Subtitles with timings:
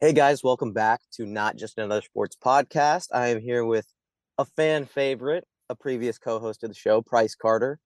[0.00, 3.06] Hey guys, welcome back to Not Just Another Sports Podcast.
[3.14, 3.86] I am here with
[4.36, 7.78] a fan favorite, a previous co-host of the show, Price Carter,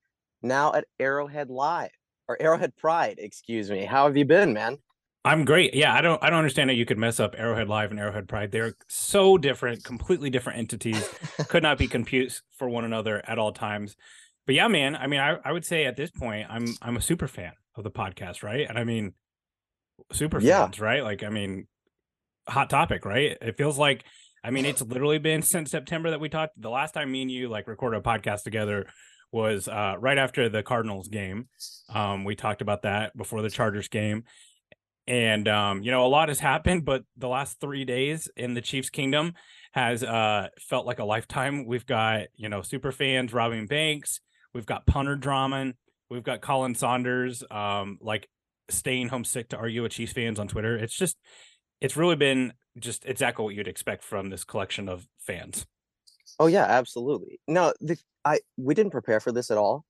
[0.42, 1.90] now at Arrowhead Live
[2.26, 3.84] or Arrowhead Pride, excuse me.
[3.84, 4.78] How have you been, man?
[5.24, 5.72] I'm great.
[5.74, 8.26] Yeah, I don't I don't understand how you could mess up Arrowhead Live and Arrowhead
[8.26, 8.50] Pride.
[8.50, 11.08] They're so different, completely different entities.
[11.48, 13.94] could not be confused for one another at all times.
[14.46, 17.02] But yeah, man, I mean, I, I would say at this point, I'm I'm a
[17.02, 18.66] super fan of the podcast, right?
[18.68, 19.12] And I mean
[20.12, 20.64] super Yeah.
[20.64, 21.04] fans, right?
[21.04, 21.68] Like, I mean,
[22.48, 23.36] hot topic, right?
[23.40, 24.04] It feels like
[24.42, 26.60] I mean, it's literally been since September that we talked.
[26.60, 28.86] The last time me and you like recorded a podcast together
[29.32, 31.48] was uh, right after the Cardinals game.
[31.88, 34.24] Um, we talked about that before the Chargers game.
[35.06, 38.60] And um, you know, a lot has happened, but the last three days in the
[38.60, 39.34] Chiefs kingdom
[39.72, 41.66] has uh felt like a lifetime.
[41.66, 44.20] We've got, you know, super fans robbing banks,
[44.52, 45.72] we've got punter drama,
[46.10, 48.28] we've got Colin Saunders um like
[48.68, 50.76] staying home sick to argue with Chiefs fans on Twitter.
[50.76, 51.16] It's just
[51.80, 55.66] it's really been just exactly what you'd expect from this collection of fans.
[56.38, 57.40] Oh yeah, absolutely.
[57.48, 59.84] No, the, I we didn't prepare for this at all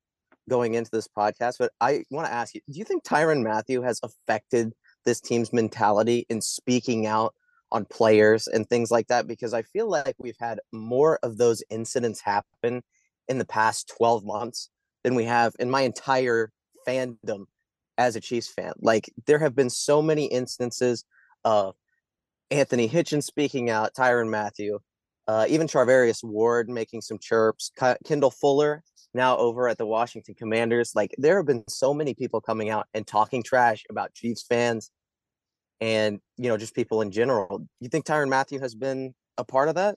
[0.49, 3.83] going into this podcast, but I want to ask you: Do you think Tyrann Mathieu
[3.83, 4.73] has affected
[5.05, 7.35] this team's mentality in speaking out
[7.73, 9.27] on players and things like that?
[9.27, 12.83] Because I feel like we've had more of those incidents happen
[13.29, 14.71] in the past twelve months
[15.05, 16.51] than we have in my entire
[16.87, 17.45] fandom
[17.99, 18.73] as a Chiefs fan.
[18.81, 21.05] Like there have been so many instances
[21.45, 21.75] of
[22.51, 24.79] Anthony Hitchens speaking out, Tyrann Mathieu,
[25.29, 27.71] uh, even Charvarius Ward making some chirps,
[28.05, 28.83] Kendall Fuller
[29.15, 30.93] now over at the Washington Commanders.
[30.95, 34.91] Like there have been so many people coming out and talking trash about Chiefs fans
[35.81, 37.67] and you know just people in general.
[37.81, 39.97] You think Tyrann Mathieu has been a part of that?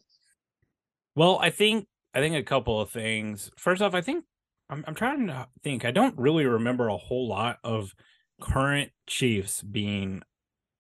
[1.15, 3.51] Well, I think I think a couple of things.
[3.57, 4.25] First off, I think
[4.69, 5.85] I'm I'm trying to think.
[5.85, 7.93] I don't really remember a whole lot of
[8.41, 10.21] current Chiefs being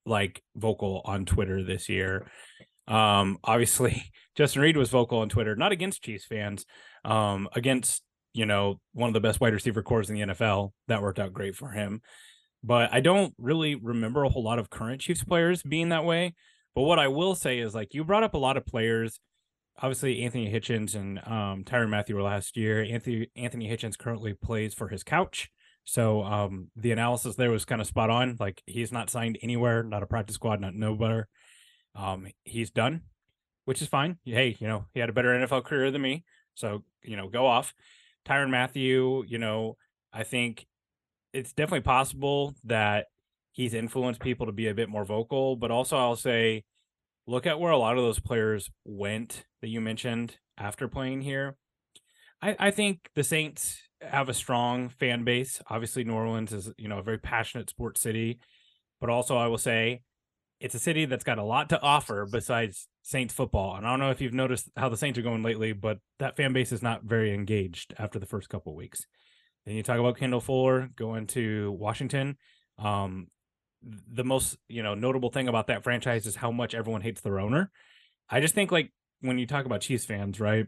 [0.05, 2.27] like vocal on Twitter this year.
[2.85, 6.65] Um, obviously, Justin Reid was vocal on Twitter, not against Chiefs fans,
[7.05, 10.73] um, against you know one of the best wide receiver cores in the NFL.
[10.89, 12.01] That worked out great for him.
[12.61, 16.33] But I don't really remember a whole lot of current Chiefs players being that way.
[16.75, 19.19] But what I will say is like you brought up a lot of players.
[19.81, 22.83] Obviously, Anthony Hitchens and um, Tyrann Mathieu were last year.
[22.83, 25.49] Anthony Anthony Hitchens currently plays for his couch.
[25.85, 28.37] So um, the analysis there was kind of spot on.
[28.39, 31.27] Like he's not signed anywhere, not a practice squad, not nowhere.
[31.95, 33.01] Um, he's done,
[33.65, 34.17] which is fine.
[34.23, 36.23] Hey, you know, he had a better NFL career than me.
[36.55, 37.73] So, you know, go off.
[38.25, 39.77] Tyrann Mathieu, you know,
[40.13, 40.65] I think
[41.33, 43.07] it's definitely possible that
[43.51, 46.63] he's influenced people to be a bit more vocal, but also I'll say
[47.27, 51.55] look at where a lot of those players went that you mentioned after playing here.
[52.41, 55.61] I, I think the Saints have a strong fan base.
[55.69, 58.39] Obviously, New Orleans is, you know, a very passionate sports city,
[58.99, 60.01] but also I will say
[60.59, 63.75] it's a city that's got a lot to offer besides Saints football.
[63.75, 66.37] And I don't know if you've noticed how the Saints are going lately, but that
[66.37, 69.05] fan base is not very engaged after the first couple weeks.
[69.65, 72.37] Then you talk about Kendall Fuller going to Washington.
[72.77, 73.27] Um,
[73.81, 77.39] the most you know notable thing about that franchise is how much everyone hates their
[77.39, 77.69] owner.
[78.29, 80.65] I just think like when you talk about Chiefs fans, right?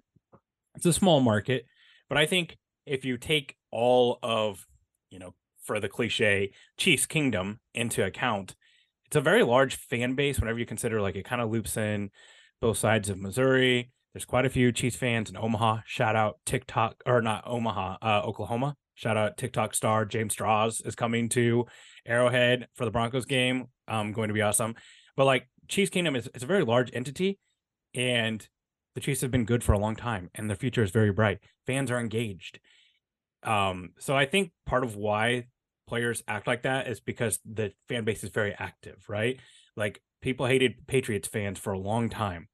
[0.75, 1.66] It's a small market,
[2.09, 4.68] but I think if you take all of
[5.09, 8.56] you know for the cliche Chiefs kingdom into account,
[9.07, 10.40] it's a very large fan base.
[10.40, 12.09] Whenever you consider like it kind of loops in
[12.62, 13.91] both sides of Missouri.
[14.13, 15.79] There's quite a few Chiefs fans in Omaha.
[15.85, 18.78] Shout out TikTok or not Omaha, uh, Oklahoma.
[18.94, 21.66] Shout out TikTok star James Straws is coming to
[22.06, 23.68] Arrowhead for the Broncos game.
[23.90, 24.75] Um, going to be awesome.
[25.18, 27.40] But like Chiefs Kingdom is it's a very large entity,
[27.94, 28.47] and
[28.94, 31.40] the Chiefs have been good for a long time, and their future is very bright.
[31.68, 32.59] Fans are engaged.
[33.45, 35.47] Um, so I think part of why
[35.88, 39.39] players act like that is because the fan base is very active, right?
[39.75, 42.47] Like people hated Patriots fans for a long time.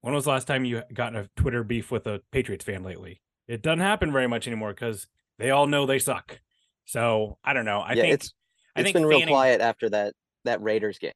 [0.00, 3.20] When was the last time you got a Twitter beef with a Patriots fan lately?
[3.48, 5.06] It doesn't happen very much anymore because
[5.38, 6.40] they all know they suck.
[6.84, 7.80] So I don't know.
[7.80, 8.34] I yeah, think it's
[8.76, 10.14] I it's think been real fanning- quiet after that
[10.44, 11.12] that Raiders game.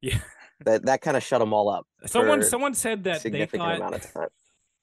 [0.00, 0.18] Yeah.
[0.64, 1.86] That that kind of shut them all up.
[2.06, 4.00] Someone someone said that they thought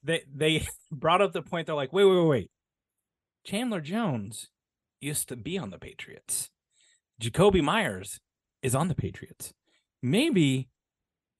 [0.03, 1.65] they they brought up the point.
[1.67, 2.51] They're like, wait, wait, wait, wait.
[3.43, 4.49] Chandler Jones
[4.99, 6.49] used to be on the Patriots.
[7.21, 8.19] Jakobi Meyers
[8.61, 9.53] is on the Patriots.
[10.01, 10.69] Maybe,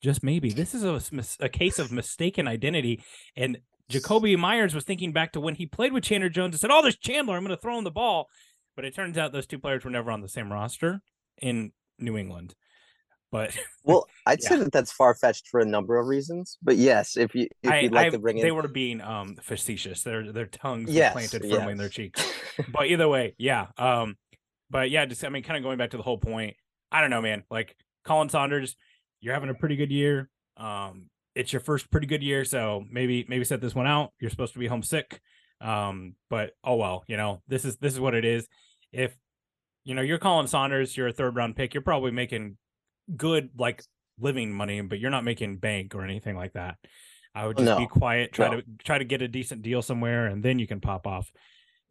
[0.02, 1.02] just maybe, this is a,
[1.44, 3.04] a case of mistaken identity.
[3.36, 3.60] And
[3.92, 6.82] Jakobi Meyers was thinking back to when he played with Chandler Jones and said, "Oh,
[6.82, 7.36] there's Chandler.
[7.36, 8.28] I'm going to throw him the ball."
[8.76, 11.02] But it turns out those two players were never on the same roster
[11.42, 12.56] in New England.
[13.34, 17.18] But Well, I'd say that that's far fetched for a number of reasons, but yes,
[17.18, 20.04] if you if I, you'd like I- to bring they in, were being um facetious.
[20.04, 22.24] Their their tongues Yes, planted firmly in their cheeks.
[22.72, 23.68] But either way, yeah.
[23.78, 24.16] Um,
[24.70, 26.56] but yeah, just I mean, kind of going back to the whole point.
[26.92, 27.44] I don't know, man.
[27.50, 27.76] Like
[28.06, 28.76] Colin Saunders,
[29.20, 30.30] you're having a pretty good year.
[30.56, 34.12] Um, it's your first pretty good year, so maybe maybe set this one out.
[34.22, 35.20] You're supposed to be homesick.
[35.60, 38.48] Um, but oh well, you know, this is this is what it is.
[38.92, 39.18] If
[39.84, 42.58] you know you're Colin Saunders, you're a third round pick, you're probably making
[43.16, 43.84] good like
[44.20, 46.78] living money, but you're not making bank or anything like that.
[47.36, 47.78] I would just No.
[47.78, 48.62] be quiet, try No.
[48.62, 51.32] to try to get a decent deal somewhere, and then you can pop off.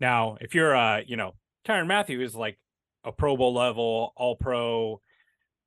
[0.00, 1.34] Now, if you're uh, you know,
[1.66, 2.58] Tyrann Mathieu is like
[3.04, 5.00] a Pro Bowl level, all pro,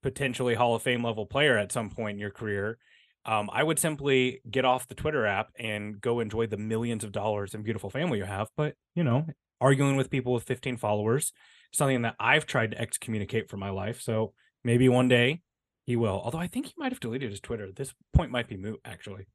[0.01, 2.77] potentially Hall of Fame level player at some point in your career.
[3.25, 7.11] Um, I would simply get off the Twitter app and go enjoy the millions of
[7.11, 8.49] dollars and beautiful family you have.
[8.55, 9.25] But you know,
[9.59, 11.33] arguing with people with 15 followers,
[11.73, 13.99] something that I've tried to excommunicate from my life.
[13.99, 14.33] So
[14.65, 15.41] maybe one day
[15.85, 16.19] he will.
[16.23, 17.71] Although I think he might have deleted his Twitter.
[17.71, 19.27] This point might be moot, actually.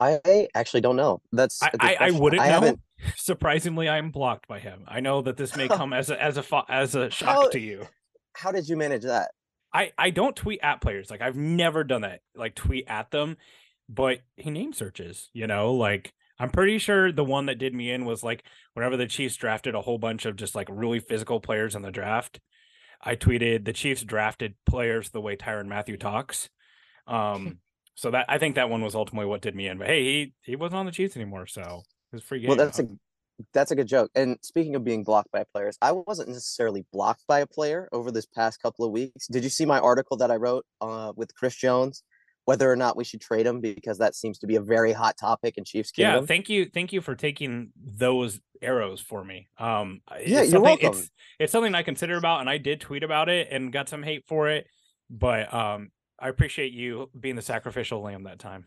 [0.00, 1.22] I actually don't know.
[1.30, 2.52] That's I, I, I wouldn't I know.
[2.52, 2.80] haven't.
[3.16, 4.84] Surprisingly, I'm blocked by him.
[4.88, 7.60] I know that this may come as a as a as a shock How- to
[7.60, 7.86] you.
[8.34, 9.30] How did you manage that?
[9.72, 11.10] I I don't tweet at players.
[11.10, 12.20] Like I've never done that.
[12.34, 13.36] Like tweet at them,
[13.88, 15.30] but he name searches.
[15.32, 18.42] You know, like I'm pretty sure the one that did me in was like
[18.74, 21.92] whenever the Chiefs drafted a whole bunch of just like really physical players in the
[21.92, 22.40] draft.
[23.02, 26.48] I tweeted the Chiefs drafted players the way Tyrann Mathieu talks.
[27.06, 27.58] Um,
[27.94, 29.78] so that I think that one was ultimately what did me in.
[29.78, 31.82] But hey, he he wasn't on the Chiefs anymore, so
[32.12, 32.48] it's free game.
[32.48, 32.88] Well, that's a
[33.52, 34.10] that's a good joke.
[34.14, 38.10] And speaking of being blocked by players, I wasn't necessarily blocked by a player over
[38.10, 39.26] this past couple of weeks.
[39.26, 42.02] Did you see my article that I wrote uh, with Chris Jones,
[42.44, 45.16] whether or not we should trade him because that seems to be a very hot
[45.16, 50.00] topic in Chiefs yeah thank you thank you for taking those arrows for me um
[50.10, 50.88] Yeah, it's you're something- welcome.
[51.00, 54.02] it's it's something i consider about and i did tweet about it and got some
[54.02, 54.66] hate for it
[55.10, 58.66] but um i appreciate you being the sacrificial lamb that time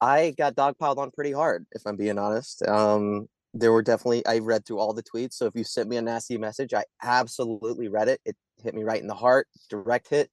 [0.00, 2.60] I got dogpiled on pretty hard, if I'm being honest.
[2.66, 5.34] Um, there were definitely I read through all the tweets.
[5.34, 8.20] So if you sent me a nasty message, I absolutely read it.
[8.24, 10.28] It hit me right in the heart, direct hit.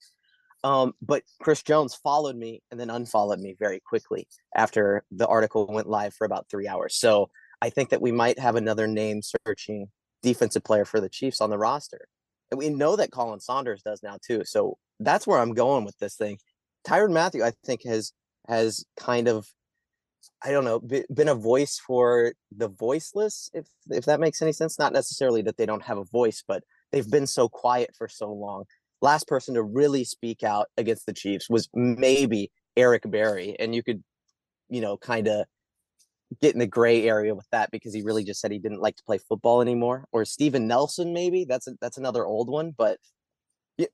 [0.64, 5.66] Um, but Chris Jones followed me and then unfollowed me very quickly after the article
[5.68, 6.96] went live for about three hours.
[6.96, 7.30] So
[7.62, 9.88] I think that we might have another name searching
[10.22, 12.08] defensive player for the Chiefs on the roster.
[12.52, 14.44] And we know that Colin Saunders does now too.
[14.44, 16.40] So that's where I'm going with this thing.
[16.86, 18.12] Tyrann Mathieu, I think, has
[18.48, 19.48] has kind of
[20.44, 24.80] I don't know, been a voice for the voiceless, if if that makes any sense.
[24.80, 28.32] Not necessarily that they don't have a voice, but they've been so quiet for so
[28.32, 28.66] long.
[29.02, 33.84] Last person to really speak out against the Chiefs was maybe Eric Berry, and you
[33.84, 34.04] could,
[34.70, 35.46] you know, kind of
[36.42, 38.96] get in the gray area with that because he really just said he didn't like
[38.96, 40.06] to play football anymore.
[40.12, 43.00] Or Steven Nelson, maybe that's a, that's another old one, but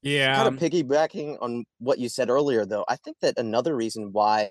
[0.02, 3.76] yeah kind of um piggybacking on what you said earlier, though, I think that another
[3.76, 4.50] reason why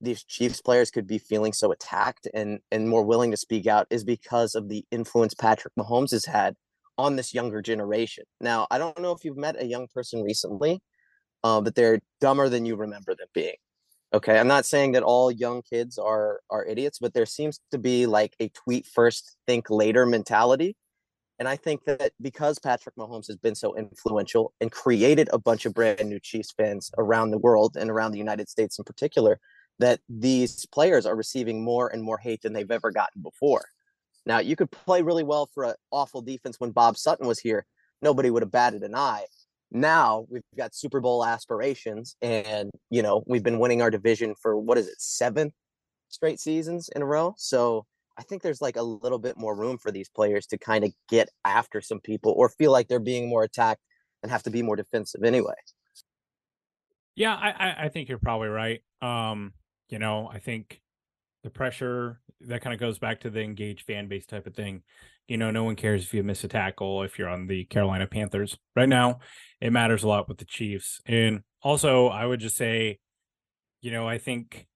[0.00, 3.86] these Chiefs players could be feeling so attacked and and more willing to speak out
[3.90, 6.54] is because of the influence Patrick Mahomes has had
[6.98, 8.24] on this younger generation.
[8.40, 10.80] Now, I don't know if you've met a young person recently,
[11.44, 13.56] uh, but they're dumber than you remember them being.
[14.14, 17.78] Okay, I'm not saying that all young kids are are idiots, but there seems to
[17.78, 20.76] be like a tweet first, think later mentality.
[21.38, 25.66] And I think that because Patrick Mahomes has been so influential and created a bunch
[25.66, 29.38] of brand new Chiefs fans around the world and around the United States in particular,
[29.78, 33.66] that these players are receiving more and more hate than they've ever gotten before.
[34.26, 37.64] Now, you could play really well for an awful defense when Bob Sutton was here.
[38.02, 39.24] Nobody would have batted an eye.
[39.70, 44.56] Now we've got Super Bowl aspirations, and you know we've been winning our division for
[44.56, 45.52] what is it, seven
[46.08, 47.34] straight seasons in a row.
[47.36, 47.84] So
[48.16, 50.92] I think there's like a little bit more room for these players to kind of
[51.08, 53.80] get after some people or feel like they're being more attacked
[54.22, 55.54] and have to be more defensive anyway.
[57.16, 58.82] Yeah, I, I think you're probably right.
[59.02, 59.52] Um,
[59.88, 60.80] you know, I think
[61.46, 64.82] the pressure that kind of goes back to the engaged fan base type of thing.
[65.28, 68.08] You know, no one cares if you miss a tackle if you're on the Carolina
[68.08, 68.58] Panthers.
[68.74, 69.20] Right now,
[69.60, 71.00] it matters a lot with the Chiefs.
[71.06, 72.98] And also, I would just say,
[73.80, 74.66] you know, I think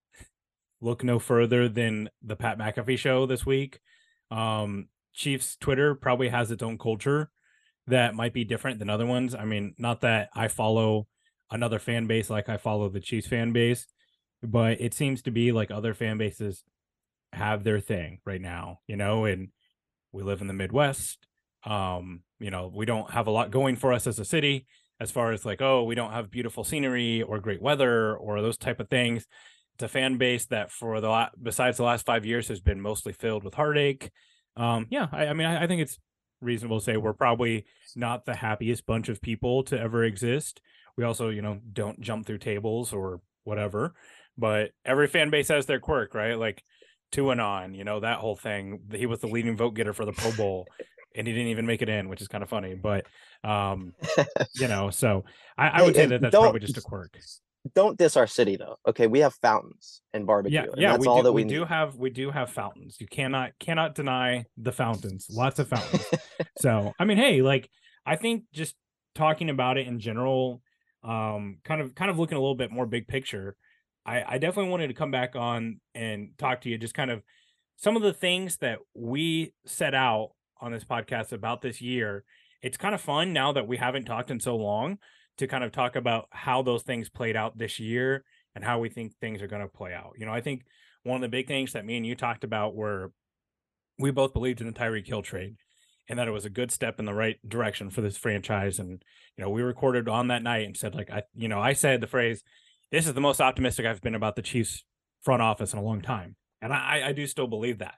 [0.80, 3.80] look no further than the Pat McAfee show this week.
[4.30, 7.30] Um, Chiefs Twitter probably has its own culture
[7.88, 9.34] that might be different than other ones.
[9.34, 11.08] I mean, not that I follow
[11.50, 13.88] another fan base like I follow the Chiefs fan base,
[14.42, 16.64] but it seems to be like other fan bases
[17.32, 19.48] have their thing right now, you know, and
[20.12, 21.26] we live in the Midwest.
[21.64, 24.66] Um, you know, we don't have a lot going for us as a city
[24.98, 28.58] as far as like, oh, we don't have beautiful scenery or great weather or those
[28.58, 29.26] type of things.
[29.74, 32.80] It's a fan base that for the la- besides the last five years has been
[32.80, 34.10] mostly filled with heartache.
[34.56, 35.98] Um, yeah, I, I mean, I, I think it's
[36.42, 37.64] reasonable to say we're probably
[37.96, 40.60] not the happiest bunch of people to ever exist.
[40.96, 43.94] We also, you know, don't jump through tables or whatever.
[44.38, 46.38] But every fan base has their quirk, right?
[46.38, 46.62] Like
[47.12, 48.80] two and on, you know, that whole thing.
[48.94, 50.66] He was the leading vote getter for the Pro Bowl
[51.14, 52.74] and he didn't even make it in, which is kind of funny.
[52.74, 53.06] But
[53.44, 53.92] um,
[54.54, 55.24] you know, so
[55.56, 57.16] I, I Hey, would say that that's probably just a quirk.
[57.74, 58.76] don't diss our city though.
[58.86, 60.58] Okay, we have fountains and barbecue.
[60.58, 62.50] Yeah, and yeah, that's we all do, that we, we do have we do have
[62.50, 62.96] fountains.
[63.00, 65.28] You cannot cannot deny the fountains.
[65.30, 66.06] Lots of fountains.
[66.58, 67.68] so I mean, hey, like
[68.06, 68.74] I think just
[69.14, 70.62] talking about it in general,
[71.02, 73.56] um, kind of kind of looking a little bit more big picture.
[74.04, 77.22] I, I definitely wanted to come back on and talk to you just kind of
[77.76, 80.30] some of the things that we set out
[80.60, 82.24] on this podcast about this year.
[82.62, 84.98] It's kind of fun now that we haven't talked in so long
[85.38, 88.90] to kind of talk about how those things played out this year and how we
[88.90, 90.12] think things are going to play out.
[90.18, 90.64] You know, I think
[91.02, 93.12] one of the big things that me and you talked about were
[93.98, 95.56] we both believed in the Tyreek Hill trade
[96.08, 98.78] and that it was a good step in the right direction for this franchise.
[98.78, 99.02] And,
[99.36, 102.00] you know, we recorded on that night and said, like, I, you know, I said
[102.00, 102.42] the phrase,
[102.90, 104.84] this is the most optimistic I've been about the Chiefs
[105.22, 106.36] front office in a long time.
[106.62, 107.94] And I, I do still believe that.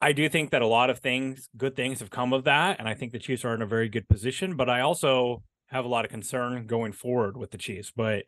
[0.00, 2.78] I do think that a lot of things, good things have come of that.
[2.78, 5.84] And I think the Chiefs are in a very good position, but I also have
[5.84, 7.92] a lot of concern going forward with the Chiefs.
[7.94, 8.24] But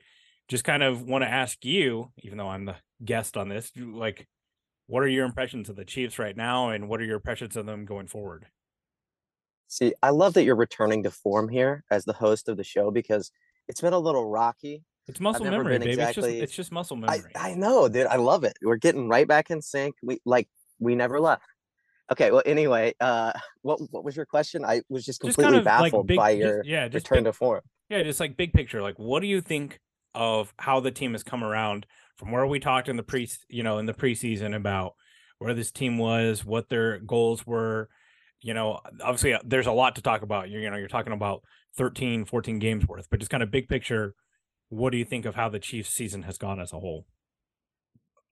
[0.48, 4.28] just kind of want to ask you, even though I'm the guest on this, like,
[4.86, 7.66] what are your impressions of the Chiefs right now, and what are your impressions of
[7.66, 8.46] them going forward?
[9.68, 12.90] See, I love that you're returning to form here as the host of the show
[12.90, 13.30] because
[13.68, 14.82] it's been a little rocky.
[15.08, 15.90] It's muscle memory, baby.
[15.92, 17.22] exactly- It's just it's just muscle memory.
[17.36, 18.06] I know, dude.
[18.06, 18.54] I love it.
[18.62, 19.94] We're getting right back in sync.
[20.02, 21.42] We like we never left.
[22.10, 23.32] Okay, well anyway, uh
[23.62, 24.64] what what was your question?
[24.64, 27.10] I was just just completely kind of like baffled big, by just- your yeah, just
[27.10, 27.62] return big, to form.
[27.88, 28.80] yeah, just like big picture.
[28.82, 29.80] Like, what do you think
[30.14, 31.86] of how the team has come around
[32.18, 34.92] from where we talked in the pre, you know, in the preseason about
[35.38, 37.88] where this team was, what their goals were.
[38.42, 40.50] You know, obviously, uh, there's a lot to talk about.
[40.50, 41.42] You're, you know, you're talking about
[41.76, 44.14] 13, 14 games worth, but just kind of big picture.
[44.72, 47.04] What do you think of how the Chiefs season has gone as a whole?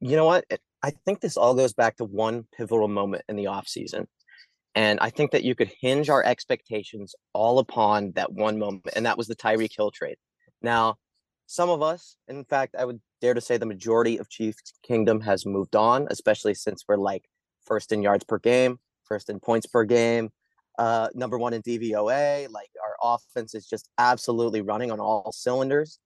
[0.01, 0.47] You know what?
[0.83, 4.07] I think this all goes back to one pivotal moment in the offseason.
[4.75, 9.05] And I think that you could hinge our expectations all upon that one moment, and
[9.05, 10.17] that was the Tyreek Hill trade.
[10.63, 10.97] Now,
[11.45, 15.21] some of us, in fact, I would dare to say the majority of Chiefs Kingdom
[15.21, 17.27] has moved on, especially since we're like
[17.67, 20.31] first in yards per game, first in points per game,
[20.79, 22.51] uh, number one in DVOA.
[22.51, 25.99] Like our offense is just absolutely running on all cylinders,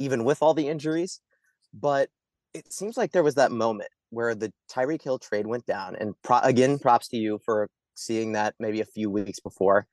[0.00, 1.20] even with all the injuries.
[1.72, 2.08] But
[2.52, 6.14] it seems like there was that moment where the Tyreek Hill trade went down, and
[6.24, 9.86] pro- again, props to you for seeing that maybe a few weeks before,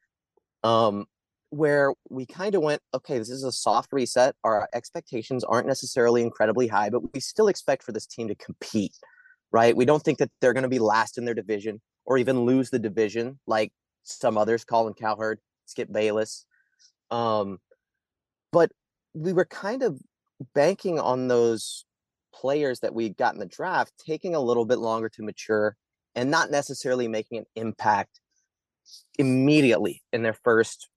[0.64, 1.06] um,
[1.50, 4.36] where we kind of went, okay, this is a soft reset.
[4.44, 8.96] Our expectations aren't necessarily incredibly high, but we still expect for this team to compete,
[9.52, 9.76] right?
[9.78, 12.70] We don't think that they're going to be last in their division or even lose
[12.70, 13.72] the division like
[14.04, 16.46] some others, Colin Cowherd, Skip Bayless.
[17.12, 17.60] Um,
[18.52, 18.72] but
[19.18, 20.00] we were kind of
[20.54, 21.86] banking on those
[22.34, 25.76] players that we got in the draft taking a little bit longer to mature
[26.16, 28.20] and not necessarily making an impact
[29.18, 30.90] immediately in their first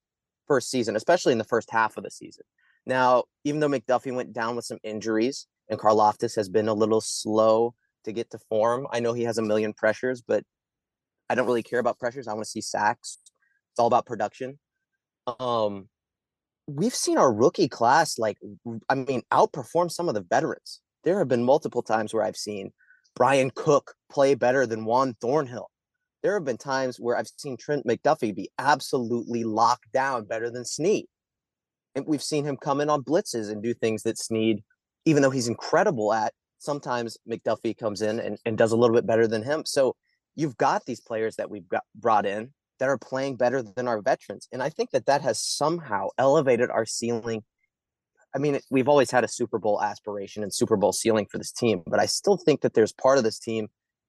[0.46, 2.44] first season, especially in the first half of the season.
[2.84, 7.00] Now, even though McDuffie went down with some injuries and Karlaftis has been a little
[7.00, 7.74] slow
[8.04, 10.42] to get to form, I know he has a million pressures, but
[11.28, 12.26] I don't really care about pressures.
[12.26, 13.18] I want to see sacks.
[13.70, 14.58] It's all about production.
[15.38, 15.88] Um,
[16.66, 18.38] we've seen our rookie class like
[18.88, 20.80] I mean outperform some of the veterans.
[21.04, 22.72] There have been multiple times where I've seen
[23.16, 25.70] Bryan Cook play better than Juan Thornhill.
[26.22, 30.64] There have been times where I've seen Trent McDuffie be absolutely locked down better than
[30.64, 31.06] Sneed.
[31.94, 34.62] And we've seen him come in on blitzes and do things that Sneed,
[35.06, 39.06] even though he's incredible at, sometimes McDuffie comes in and, and does a little bit
[39.06, 39.64] better than him.
[39.64, 39.96] So
[40.36, 44.00] you've got these players that we've got brought in that are playing better than our
[44.00, 44.48] veterans.
[44.50, 47.44] And I think that that has somehow elevated our ceiling.
[48.34, 51.52] I mean, we've always had a Super Bowl aspiration and Super Bowl ceiling for this
[51.52, 53.68] team, but I still think that there's part of this team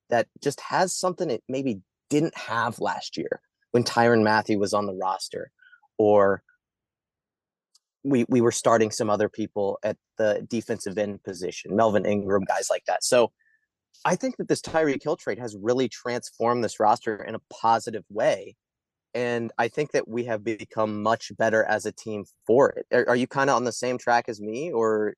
[0.10, 4.86] that just has something it maybe didn't have last year when Tyrann Mathieu was on
[4.86, 5.52] the roster
[5.98, 6.44] or
[8.04, 12.68] we we were starting some other people at the defensive end position, Melvin Ingram, guys
[12.70, 13.04] like that.
[13.04, 13.32] So
[14.06, 18.04] I think that this Tyreek Hill trade has really transformed this roster in a positive
[18.10, 18.56] way.
[19.14, 22.86] And I think that we have become much better as a team for it.
[22.94, 25.16] Are, are you kind of on the same track as me or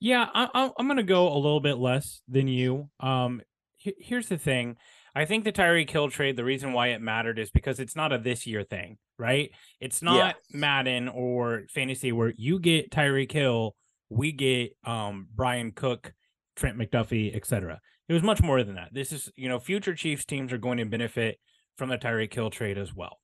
[0.00, 2.90] Yeah, I, I'm going to go a little bit less than you.
[2.98, 3.40] Um,
[3.78, 4.76] here's the thing.
[5.14, 8.12] I think the Tyreek Hill trade, the reason why it mattered is because it's not
[8.12, 9.50] a this year thing, right?
[9.78, 13.74] It's not Madden or fantasy where you get Tyreek Hill,
[14.08, 16.14] we get um Bryan Cook,
[16.56, 17.80] Trent McDuffie, etc.
[18.08, 18.92] It was much more than that.
[18.92, 21.38] This is, you know, future Chiefs teams are going to benefit
[21.76, 23.18] from the Tyreek Hill trade as well.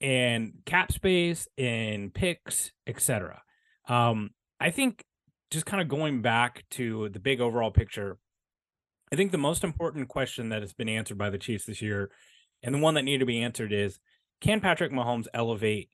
[0.00, 3.42] And cap space and picks, etc.
[3.88, 5.04] Um, I think
[5.50, 8.18] just kind of going back to the big overall picture,
[9.12, 12.10] I think the most important question that has been answered by the Chiefs this year,
[12.62, 14.00] and the one that needed to be answered is
[14.40, 15.88] can Patrick Mahomes elevate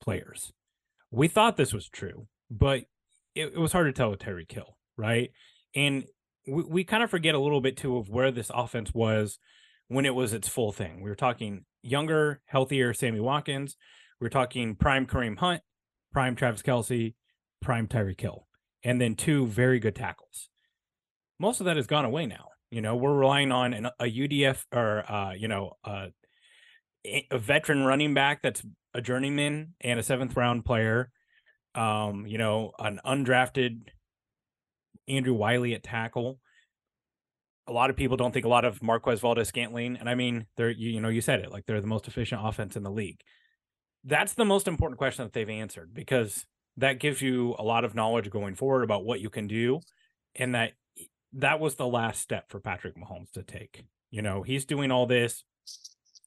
[0.00, 0.52] players?
[1.10, 2.84] We thought this was true, but
[3.34, 5.30] it, it was hard to tell with Tyreek Hill, right?
[5.74, 6.04] And
[6.46, 9.38] we, we kind of forget a little bit too of where this offense was
[9.88, 11.02] when it was its full thing.
[11.02, 13.76] We were talking younger, healthier Sammy Watkins.
[14.20, 15.62] We are talking prime Kareem Hunt,
[16.12, 17.14] prime Travis Kelce,
[17.60, 18.46] prime Tyreek Hill,
[18.84, 20.48] and then two very good tackles.
[21.38, 22.48] Most of that has gone away now.
[22.70, 26.08] You know, we're relying on an, a UDF or uh, you know uh,
[27.04, 28.62] a veteran running back that's
[28.94, 31.10] a journeyman and a seventh round player.
[31.74, 33.82] Um, you know, an undrafted
[35.10, 36.40] Andrew Wylie at tackle.
[37.66, 40.70] A lot of people don't think a lot of Marquez Valdes-Scantling, and I mean, they're
[40.70, 43.20] you, you know you said it like they're the most efficient offense in the league.
[44.02, 47.94] That's the most important question that they've answered because that gives you a lot of
[47.94, 49.80] knowledge going forward about what you can do,
[50.34, 50.72] and that
[51.32, 53.84] that was the last step for Patrick Mahomes to take.
[54.10, 55.44] You know, he's doing all this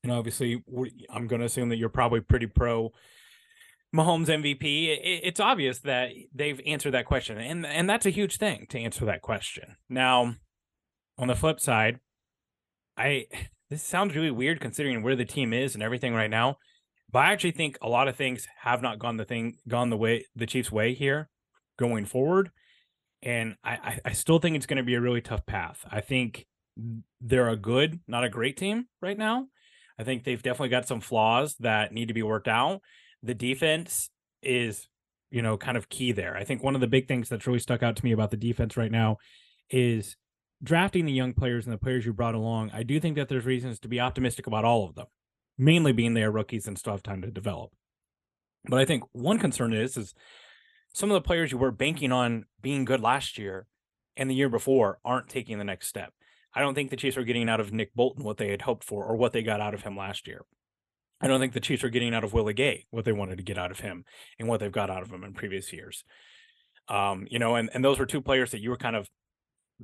[0.04, 0.62] and obviously
[1.10, 2.92] I'm going to assume that you're probably pretty pro
[3.94, 4.98] Mahomes MVP.
[5.02, 9.06] It's obvious that they've answered that question, and and that's a huge thing to answer
[9.06, 9.78] that question.
[9.88, 10.36] Now,
[11.18, 12.00] on the flip side,
[12.98, 13.26] I
[13.70, 16.58] this sounds really weird considering where the team is and everything right now,
[17.12, 19.98] but I actually think a lot of things have not gone the thing gone the
[19.98, 21.30] way the Chiefs' way here
[21.78, 22.50] going forward,
[23.22, 25.86] and I I still think it's going to be a really tough path.
[25.92, 26.48] I think
[27.22, 29.48] they're a good, not a great team right now.
[30.00, 32.82] I think they've definitely got some flaws that need to be worked out.
[33.24, 34.10] The defense
[34.42, 34.88] is,
[35.32, 36.38] you know, kind of key there.
[36.38, 38.38] I think one of the big things that's really stuck out to me about the
[38.38, 39.18] defense right now
[39.70, 40.16] is
[40.62, 42.72] drafting the young players and the players you brought along.
[42.74, 45.08] I do think that there's reasons to be optimistic about all of them,
[45.58, 47.72] mainly being they are rookies and still have time to develop.
[48.66, 50.14] But I think one concern is is
[50.94, 53.68] some of the players you were banking on being good last year
[54.16, 56.14] and the year before aren't taking the next step.
[56.54, 58.84] I don't think the Chiefs are getting out of Nick Bolton what they had hoped
[58.84, 60.46] for or what they got out of him last year.
[61.24, 63.44] I don't think the Chiefs are getting out of Willie Gay what they wanted to
[63.44, 64.04] get out of him
[64.38, 66.04] and what they've got out of him in previous years.
[66.90, 69.10] Um, you know, and, and those were two players that you were kind of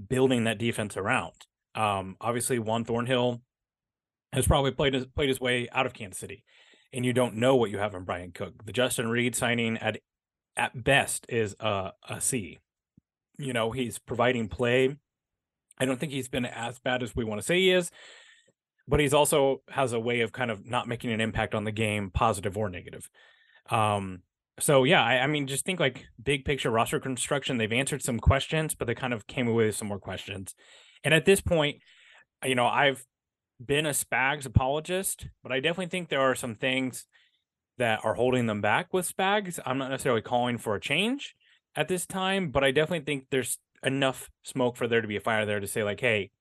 [0.09, 1.33] building that defense around.
[1.75, 3.41] Um, obviously, Juan Thornhill
[4.33, 6.43] has probably played his, played his way out of Kansas City,
[6.91, 8.65] and you don't know what you have in Bryan Cook.
[8.65, 9.99] The Justin Reid signing at
[10.57, 12.59] at best is a, a C.
[13.37, 14.97] You know, he's providing play
[15.79, 17.91] I don't think he's been as bad as we want to say he is,
[18.89, 21.71] but he's also has a way of kind of not making an impact on the
[21.71, 23.07] game, positive or negative.
[23.69, 24.23] Um,
[24.59, 27.57] so yeah, I, I, mean, just think like big picture roster construction.
[27.57, 30.55] They've answered some questions, but they kind of came away with some more questions.
[31.03, 31.77] And at this point,
[32.43, 33.05] you know, I've
[33.63, 37.05] been a Spags apologist, but I definitely think there are some things
[37.77, 39.59] that are holding them back with Spags.
[39.65, 41.35] I'm not necessarily calling for a change
[41.75, 45.21] at this time, but I definitely think there's enough smoke for there to be a
[45.21, 46.31] fire there to say like, hey,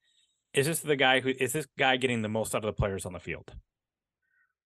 [0.59, 3.07] is this the guy who is this guy getting the most out of the players
[3.07, 3.53] on the field?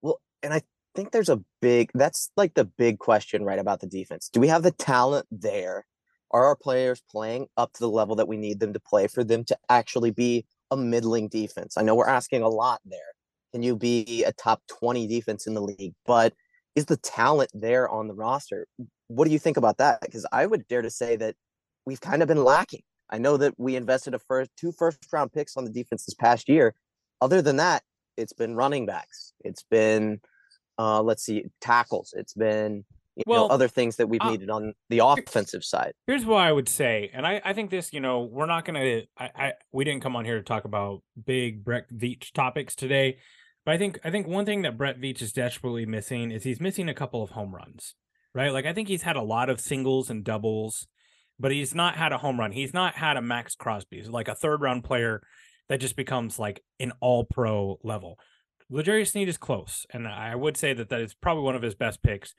[0.01, 0.61] Well, and I
[0.95, 4.29] think there's a big that's like the big question right about the defense.
[4.31, 5.85] Do we have the talent there?
[6.31, 9.21] Are our players playing up to the level that we need them to play for
[9.21, 11.75] them to actually be a middling defense?
[11.77, 12.99] I know we're asking a lot there.
[13.51, 15.93] Can you be a top 20 defense in the league?
[16.05, 16.33] But
[16.73, 18.65] is the talent there on the roster?
[19.09, 19.99] What do you think about that?
[19.99, 21.35] Because I would dare to say that
[21.85, 22.83] we've kind of been lacking.
[23.11, 26.15] I know that we invested a first two first round picks on the defense this
[26.15, 26.73] past year.
[27.19, 27.83] Other than that,
[28.17, 29.33] it's been running backs.
[29.41, 30.21] It's been
[30.77, 32.13] uh, let's see tackles.
[32.15, 35.93] It's been you well, know, other things that we've uh, needed on the offensive side.
[36.07, 39.01] Here's what I would say, and I, I think this, you know, we're not gonna.
[39.17, 43.17] I, I we didn't come on here to talk about big Brett Veach topics today,
[43.65, 46.61] but I think I think one thing that Brett Veach is desperately missing is he's
[46.61, 47.95] missing a couple of home runs,
[48.33, 48.53] right?
[48.53, 50.87] Like I think he's had a lot of singles and doubles
[51.41, 52.51] but he's not had a home run.
[52.51, 55.21] He's not had a Maxx Crosby, he's like a third round player
[55.69, 58.19] that just becomes like an all pro level.
[58.69, 61.75] L'Jarius Sneed is close, and I would say that that is probably one of his
[61.75, 62.33] best picks.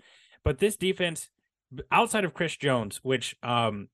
[0.44, 1.28] But this defense,
[1.90, 3.88] outside of Chris Jones, which um,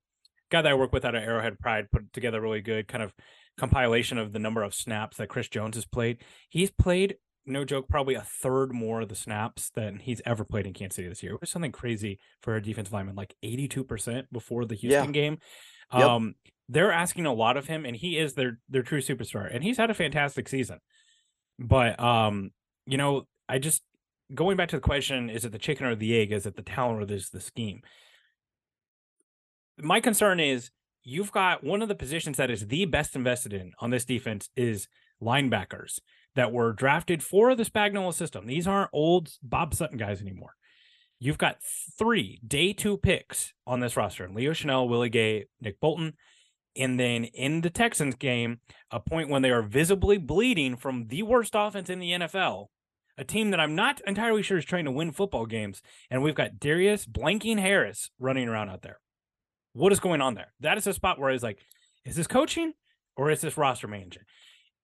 [0.50, 3.12] guy that I work with out of Arrowhead Pride put together really good kind of
[3.58, 6.18] compilation of the number of snaps that Chris Jones has played.
[6.48, 7.16] He's played
[7.48, 10.96] no joke, probably a third more of the snaps than he's ever played in Kansas
[10.96, 11.34] City this year.
[11.34, 15.10] It was something crazy for a defensive lineman, like 82% before the Houston yeah.
[15.10, 15.38] game.
[15.92, 16.02] Yep.
[16.02, 16.34] Um,
[16.68, 19.78] they're asking a lot of him, and he is their their true superstar, and he's
[19.78, 20.80] had a fantastic season.
[21.58, 22.50] But um,
[22.86, 23.82] you know, I just
[24.34, 26.30] going back to the question: Is it the chicken or the egg?
[26.30, 27.80] Is it the talent or is the scheme?
[29.78, 30.70] My concern is
[31.04, 34.50] you've got one of the positions that is the best invested in on this defense
[34.56, 34.88] is
[35.22, 36.00] linebackers
[36.38, 38.46] that were drafted for the Spagnuolo system.
[38.46, 40.54] These aren't old Bob Sutton guys anymore.
[41.18, 41.58] You've got
[41.98, 46.12] three day two picks on this roster Leo Chenal, Willie Gay, Nick Bolton.
[46.76, 48.60] And then in the Texans game,
[48.92, 52.66] a point when they are visibly bleeding from the worst offense in the NFL,
[53.16, 55.82] a team that I'm not entirely sure is trying to win football games.
[56.08, 59.00] And we've got Darius Blanking Harris running around out there.
[59.72, 60.52] What is going on there?
[60.60, 61.58] That is a spot where I was like,
[62.04, 62.74] is this coaching
[63.16, 64.22] or is this roster managing?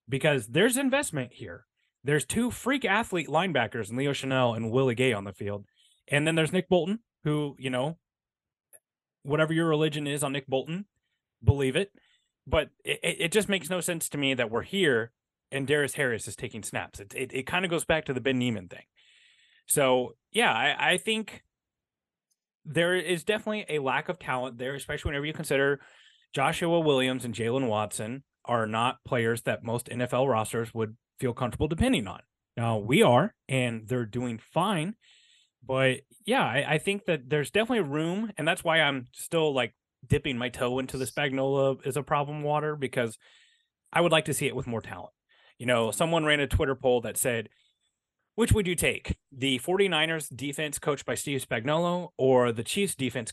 [0.09, 1.67] Because there's investment here.
[2.03, 5.65] There's two freak athlete linebackers, Leo Chenal and Willie Gay on the field.
[6.09, 7.97] And then there's Nick Bolton, who, you know,
[9.23, 10.85] whatever your religion is on Nick Bolton,
[11.43, 11.91] believe it.
[12.47, 15.13] But it, it just makes no sense to me that we're here
[15.51, 17.01] and Darius Harris is taking snaps.
[17.01, 18.85] It, it, it kind of goes back to the Ben Niemann thing.
[19.67, 21.43] So, yeah, I, I think
[22.67, 25.81] there is definitely a lack of talent there, especially whenever you consider
[26.35, 31.69] Joshua Williams and Jaylen Watson are not players that most NFL rosters would feel comfortable
[31.69, 32.21] depending on.
[32.57, 34.95] Now we are, and they're doing fine.
[35.67, 39.75] But yeah, I, I think that there's definitely room, and that's why I'm still like
[40.07, 43.19] dipping my toe into the Spagnuolo is a problem water because
[43.93, 45.13] I would like to see it with more talent.
[45.59, 47.49] You know, someone ran a Twitter poll that said,
[48.35, 49.17] which would you take?
[49.31, 53.31] The 49ers defense coached by Steve Spagnuolo or the Chiefs defense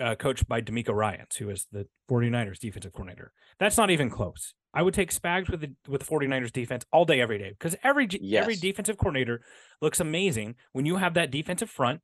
[0.00, 3.32] uh, coached by DeMeco Ryans, who is the 49ers defensive coordinator?
[3.58, 4.54] That's not even close.
[4.74, 7.74] I would take Spags with the with the 49ers defense all day, every day, because
[7.82, 8.42] every yes.
[8.42, 9.40] every defensive coordinator
[9.80, 12.00] looks amazing when you have that defensive front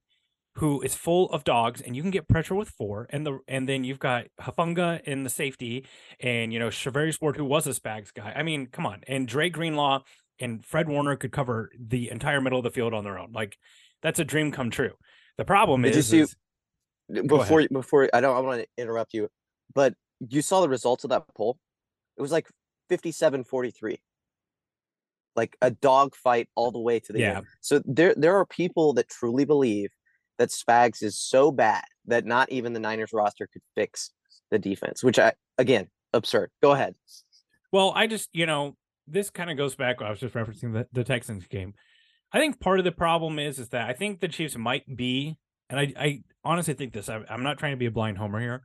[0.56, 3.68] who is full of dogs and you can get pressure with four and the and
[3.68, 5.86] then you've got Hufanga in the safety
[6.20, 8.32] and you know Charvarius Ward who was a Spags guy.
[8.34, 9.02] I mean, come on.
[9.06, 10.00] And Dre Greenlaw
[10.38, 13.32] and Fred Warner could cover the entire middle of the field on their own.
[13.32, 13.58] Like
[14.02, 14.92] that's a dream come true.
[15.36, 16.36] The problem Did is, see, is,
[17.12, 19.28] before before I don't I want to interrupt you,
[19.74, 21.58] but you saw the results of that poll.
[22.16, 22.48] It was like
[22.90, 23.98] 57-43
[25.36, 27.36] like a dog fight all the way to the yeah.
[27.38, 27.46] end.
[27.60, 29.90] So there there are people that truly believe
[30.38, 34.10] that Spags is so bad that not even the Niners roster could fix
[34.50, 36.50] the defense, which I again absurd.
[36.62, 36.94] Go ahead.
[37.72, 40.00] Well, I just you know this kind of goes back.
[40.00, 41.74] I was just referencing the, the Texans game.
[42.32, 45.36] I think part of the problem is is that I think the Chiefs might be,
[45.68, 47.08] and I I honestly think this.
[47.08, 48.62] I'm not trying to be a blind homer here.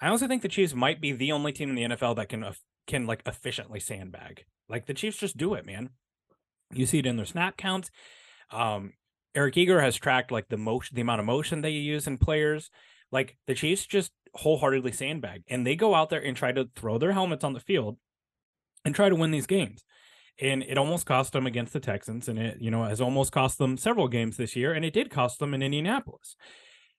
[0.00, 2.44] I also think the Chiefs might be the only team in the NFL that can
[2.86, 4.44] can like efficiently sandbag.
[4.68, 5.90] Like the Chiefs just do it, man.
[6.72, 7.90] You see it in their snap counts.
[8.50, 8.92] Um,
[9.34, 12.70] Eric Eager has tracked like the motion, the amount of motion they use in players.
[13.10, 16.98] Like the Chiefs just wholeheartedly sandbag and they go out there and try to throw
[16.98, 17.96] their helmets on the field
[18.84, 19.84] and try to win these games.
[20.40, 23.58] And it almost cost them against the Texans, and it, you know, has almost cost
[23.58, 26.34] them several games this year, and it did cost them in Indianapolis.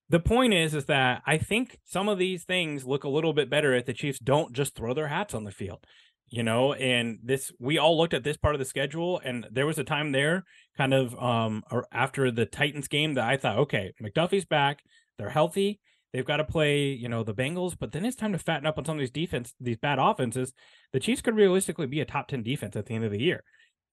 [0.09, 3.49] The point is, is that I think some of these things look a little bit
[3.49, 5.85] better if the Chiefs don't just throw their hats on the field
[6.29, 6.73] you know?
[6.73, 9.83] And this we all looked at this part of the schedule and there was a
[9.83, 10.43] time there
[10.77, 14.83] kind of um after the titans game that i thought okay mcduffie's back
[15.17, 15.79] they're healthy
[16.11, 18.77] they've got to play you know the bengals but then it's time to fatten up
[18.77, 20.53] on some of these defense these bad offenses.
[20.91, 23.43] The chiefs could realistically be a top 10 defense at the end of the year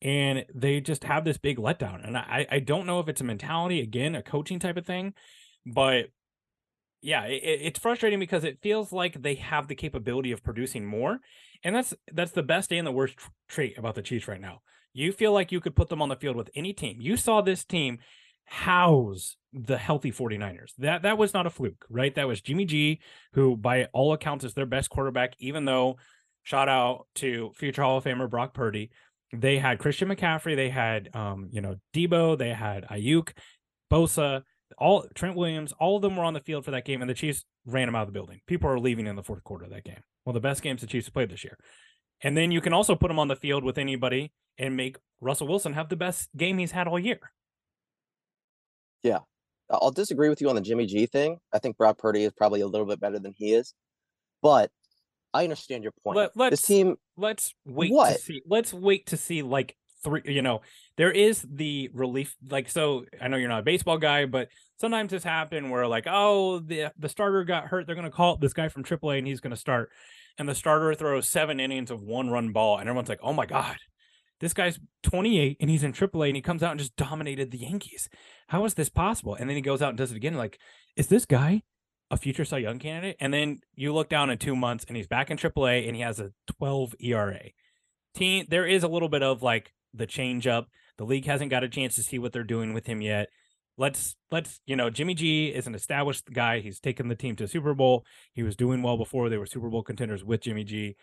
[0.01, 2.05] and they just have this big letdown.
[2.05, 5.14] And i i don't know if it's a mentality again a coaching type of thing
[5.66, 6.07] but
[7.03, 11.18] yeah, it, it's frustrating because it feels like they have the capability of producing more,
[11.64, 13.16] and that's that's the best and the worst
[13.48, 14.61] trait about the Chiefs right now.
[14.92, 16.98] You feel like you could put them on the field with any team.
[17.01, 17.98] You saw this team
[18.44, 20.72] house the healthy 49ers.
[20.79, 22.14] That that was not a fluke, right?
[22.14, 23.01] That was Jimmy G,
[23.33, 25.96] who by all accounts is their best quarterback, even though
[26.42, 28.90] shout out to future Hall of Famer Brock Purdy.
[29.35, 33.31] They had Christian McCaffrey, they had um, you know, Deebo, they had Aiyuk,
[33.90, 34.42] Bosa,
[34.78, 37.14] all Trent Williams, all of them were on the field for that game, and the
[37.14, 38.40] Chiefs ran them out of the building.
[38.46, 40.00] People are leaving in the fourth quarter of that game.
[40.24, 41.58] One of the best games the Chiefs have played this year.
[42.22, 45.48] And then you can also put him on the field with anybody and make Russell
[45.48, 47.18] Wilson have the best game he's had all year.
[49.02, 49.18] Yeah.
[49.70, 51.38] I'll disagree with you on the Jimmy G thing.
[51.52, 53.74] I think Brock Purdy is probably a little bit better than he is.
[54.42, 54.70] But
[55.32, 56.16] I understand your point.
[56.16, 58.16] Let, us this team let's wait what?
[58.16, 58.42] to see.
[58.46, 60.60] Let's wait to see like three you know
[60.96, 65.10] there is the relief like so i know you're not a baseball guy but sometimes
[65.10, 68.52] this happen where like oh the the starter got hurt they're going to call this
[68.52, 69.90] guy from aaa and he's going to start
[70.38, 73.46] and the starter throws seven innings of one run ball and everyone's like oh my
[73.46, 73.76] god
[74.42, 77.58] this guy's 28 and he's in AAA and he comes out and just dominated the
[77.58, 78.08] Yankees.
[78.48, 79.36] How is this possible?
[79.36, 80.34] And then he goes out and does it again.
[80.34, 80.58] Like,
[80.96, 81.62] is this guy
[82.10, 83.16] a future Cy Young candidate?
[83.20, 86.02] And then you look down in two months and he's back in AAA and he
[86.02, 87.40] has a 12 ERA.
[88.14, 90.68] Team, there is a little bit of like the change up.
[90.98, 93.28] The league hasn't got a chance to see what they're doing with him yet.
[93.78, 96.61] Let's let's you know Jimmy G is an established guy.
[96.61, 98.05] He's taken the team to Super Bowl.
[98.35, 100.96] He was doing well before they were Super Bowl contenders with Jimmy G.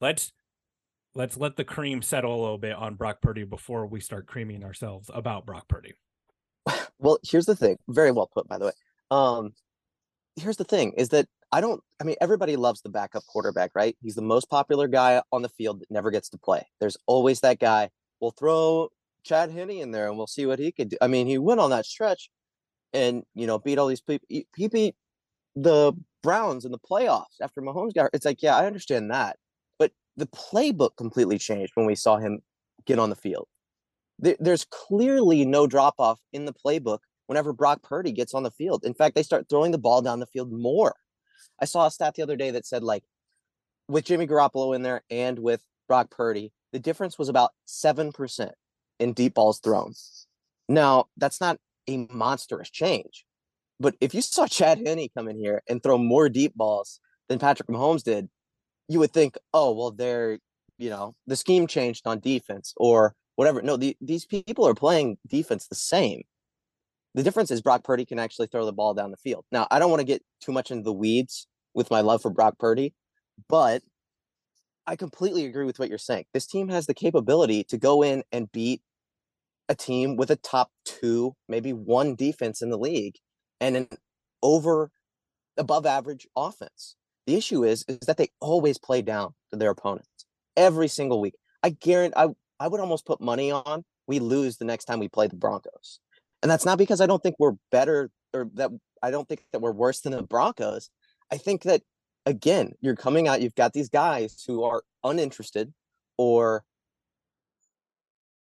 [0.00, 0.32] Let's
[1.14, 4.64] let's let the cream settle a little bit on Brock Purdy before we start creaming
[4.64, 5.94] ourselves about Brock Purdy.
[6.98, 7.76] Well, here's the thing.
[7.88, 8.72] Very well put, by the way.
[9.10, 9.52] Um,
[10.36, 11.82] here's the thing: is that I don't.
[12.00, 13.94] I mean, everybody loves the backup quarterback, right?
[14.02, 16.66] He's the most popular guy on the field that never gets to play.
[16.80, 18.88] There's always that guy we'll throw
[19.24, 20.96] Chad Henne in there and we'll see what he could do.
[21.00, 22.30] I mean, he went on that stretch
[22.92, 24.26] and you know beat all these people.
[24.28, 24.94] He beat
[25.54, 28.14] the Browns in the playoffs after Mahomes got hurt.
[28.14, 29.36] It's like, yeah, I understand that.
[29.78, 32.40] But the playbook completely changed when we saw him
[32.84, 33.48] get on the field.
[34.18, 38.84] There's clearly no drop off in the playbook whenever Brock Purdy gets on the field.
[38.84, 40.94] In fact, they start throwing the ball down the field more.
[41.60, 43.04] I saw a stat the other day that said, like,
[43.88, 48.50] with Jimmy Garoppolo in there and with Brock Purdy, the difference was about 7%
[49.00, 49.94] in deep balls thrown.
[50.68, 51.56] Now, that's not
[51.88, 53.24] a monstrous change.
[53.80, 57.38] But if you saw Chad Henne come in here and throw more deep balls than
[57.38, 58.28] Patrick Mahomes did,
[58.90, 60.38] you would think, oh, well, they're,
[60.76, 63.62] you know, the scheme changed on defense or whatever.
[63.62, 66.24] No, the, these people are playing defense the same.
[67.14, 69.46] The difference is Brock Purdy can actually throw the ball down the field.
[69.50, 72.30] Now, I don't want to get too much into the weeds with my love for
[72.30, 72.92] Brock Purdy,
[73.48, 73.82] but
[74.86, 76.26] I completely agree with what you're saying.
[76.32, 78.82] This team has the capability to go in and beat
[79.68, 83.16] a team with a top two, maybe one defense in the league
[83.60, 83.88] and an
[84.42, 84.90] over
[85.56, 86.94] above average offense.
[87.26, 91.34] The issue is is that they always play down to their opponents every single week.
[91.62, 92.28] I guarantee I
[92.60, 96.00] I would almost put money on we lose the next time we play the Broncos.
[96.42, 98.70] And that's not because I don't think we're better or that
[99.02, 100.90] I don't think that we're worse than the Broncos.
[101.32, 101.82] I think that
[102.26, 105.72] again, you're coming out, you've got these guys who are uninterested
[106.18, 106.64] or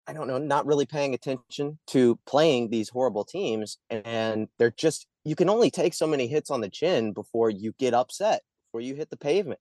[0.07, 3.77] I don't know, not really paying attention to playing these horrible teams.
[3.89, 7.73] And they're just, you can only take so many hits on the chin before you
[7.79, 9.60] get upset, before you hit the pavement.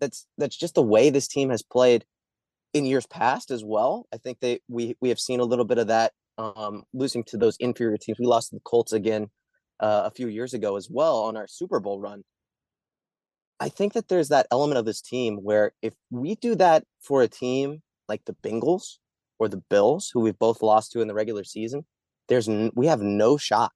[0.00, 2.04] That's that's just the way this team has played
[2.72, 4.06] in years past as well.
[4.12, 7.36] I think they we we have seen a little bit of that um, losing to
[7.36, 8.18] those inferior teams.
[8.18, 9.28] We lost to the Colts again
[9.80, 12.24] uh, a few years ago as well on our Super Bowl run.
[13.62, 17.22] I think that there's that element of this team where if we do that for
[17.22, 18.96] a team like the Bengals
[19.38, 21.84] or the Bills, who we've both lost to in the regular season,
[22.28, 23.70] there's n- we have no shot.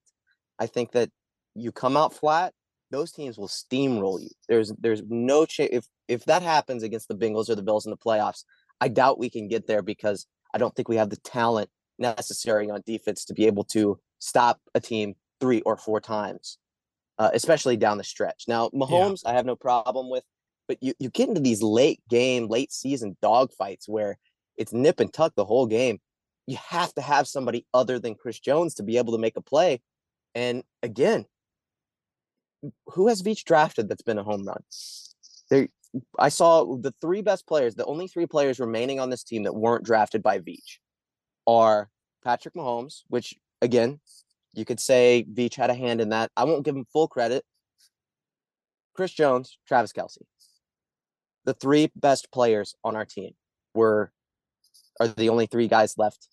[0.59, 1.11] I think that
[1.55, 2.53] you come out flat,
[2.90, 4.31] those teams will steamroll you.
[4.49, 7.90] There's there's no chance if if that happens against the Bengals or the Bills in
[7.90, 8.42] the playoffs,
[8.81, 12.68] I doubt we can get there because I don't think we have the talent necessary
[12.70, 16.59] on defense to be able to stop a team three or four times,
[17.18, 18.44] uh, especially down the stretch.
[18.48, 19.31] Now, Mahomes, yeah.
[19.31, 20.24] I have no problem with,
[20.68, 24.18] but you, you get into these late game, late season dogfights where
[24.57, 25.98] it's nip and tuck the whole game.
[26.46, 29.40] You have to have somebody other than Chris Jones to be able to make a
[29.40, 29.81] play.
[30.35, 31.26] And again,
[32.88, 34.62] who has Veach drafted that's been a home run?
[35.50, 35.68] There,
[36.18, 39.55] I saw the three best players, the only three players remaining on this team that
[39.55, 40.79] weren't drafted by Veach
[41.46, 41.88] are
[42.24, 44.00] Patrick Mahomes, which again,
[44.57, 46.31] you could say Veach had a hand in that.
[46.37, 47.45] I won't give him full credit.
[48.95, 50.19] Chris Jones, Travis Kelce,
[51.45, 53.33] The three best players on our team
[53.75, 54.11] were
[54.99, 56.27] are the only three guys left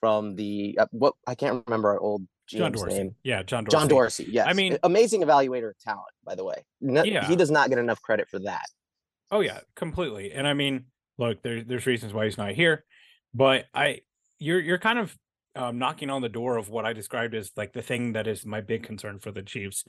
[0.00, 2.22] from the uh, what I can't remember our old
[2.52, 2.94] GM's John Dorsey.
[2.94, 3.14] name.
[3.22, 3.76] Yeah, John Dorsey.
[3.78, 4.26] John Dorsey.
[4.30, 4.46] Yes.
[4.48, 6.62] I mean, amazing evaluator of talent, by the way.
[6.82, 7.26] No, Yeah.
[7.26, 8.66] He does not get enough credit for that.
[9.30, 10.32] Oh yeah, completely.
[10.32, 10.84] And I mean,
[11.16, 12.84] look, there's there's reasons why he's not here,
[13.32, 14.00] but I
[14.38, 15.16] you're you're kind of
[15.56, 18.44] um, knocking on the door of what I described as like the thing that is
[18.44, 19.84] my big concern for the Chiefs.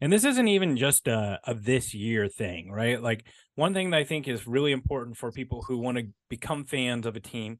[0.00, 3.02] And this isn't even just a, a this year thing, right?
[3.02, 6.64] Like one thing that I think is really important for people who want to become
[6.64, 7.58] fans of a team,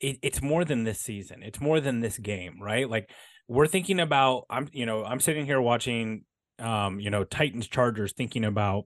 [0.00, 1.42] it, it's more than this season.
[1.42, 2.90] It's more than this game, right?
[2.90, 3.10] Like
[3.46, 6.24] we're thinking about I'm you know, I'm sitting here watching
[6.58, 8.84] um, you know, Titans Chargers thinking about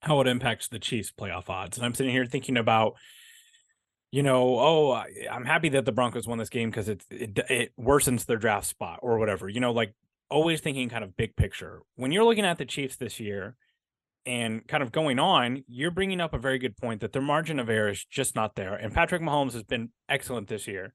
[0.00, 1.76] how it impacts the Chiefs playoff odds.
[1.76, 2.94] And I'm sitting here thinking about,
[4.12, 7.38] you know, oh, I, I'm happy that the Broncos won this game because it, it
[7.48, 9.48] it worsens their draft spot or whatever.
[9.48, 9.94] You know, like
[10.28, 11.82] always thinking kind of big picture.
[11.96, 13.56] When you're looking at the Chiefs this year
[14.26, 17.58] and kind of going on, you're bringing up a very good point that their margin
[17.60, 18.74] of error is just not there.
[18.74, 20.92] And Patrick Mahomes has been excellent this year,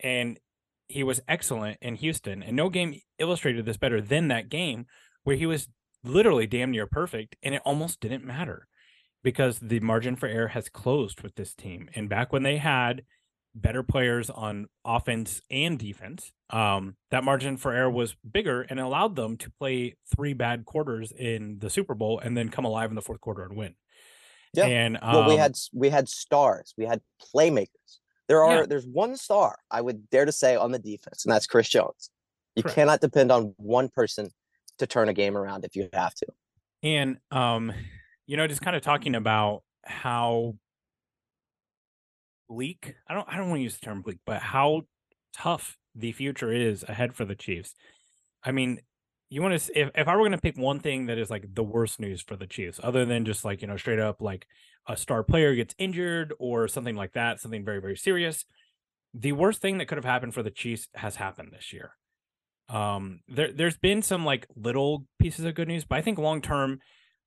[0.00, 0.38] and
[0.86, 2.42] he was excellent in Houston.
[2.42, 4.86] And no game illustrated this better than that game
[5.24, 5.68] where he was
[6.04, 8.68] literally damn near perfect, and it almost didn't matter
[9.22, 11.88] because the margin for error has closed with this team.
[11.94, 13.02] And back when they had
[13.54, 19.14] better players on offense and defense, um, that margin for error was bigger and allowed
[19.16, 22.96] them to play three bad quarters in the Super Bowl and then come alive in
[22.96, 23.74] the fourth quarter and win.
[24.54, 24.66] Yeah.
[24.66, 27.00] And um, well, we had we had stars, we had
[27.34, 27.68] playmakers.
[28.28, 28.66] There are Yeah.
[28.66, 32.10] there's one star I would dare to say on the defense, and that's Chris Jones.
[32.54, 32.74] You Correct.
[32.74, 34.28] cannot depend on one person
[34.78, 36.26] to turn a game around if you have to.
[36.82, 37.72] And um,
[38.26, 40.54] you know, just kind of talking about how
[42.48, 42.94] bleak.
[43.08, 44.82] I don't I don't want to use the term bleak, but how
[45.34, 47.74] tough the future is ahead for the Chiefs.
[48.44, 48.80] I mean,
[49.30, 51.54] you want to if if I were going to pick one thing that is like
[51.54, 54.46] the worst news for the Chiefs, other than just like you know straight up like
[54.86, 58.44] a star player gets injured or something like that, something very very serious.
[59.14, 61.92] The worst thing that could have happened for the Chiefs has happened this year.
[62.68, 66.40] Um, there there's been some like little pieces of good news, but I think long
[66.40, 66.80] term,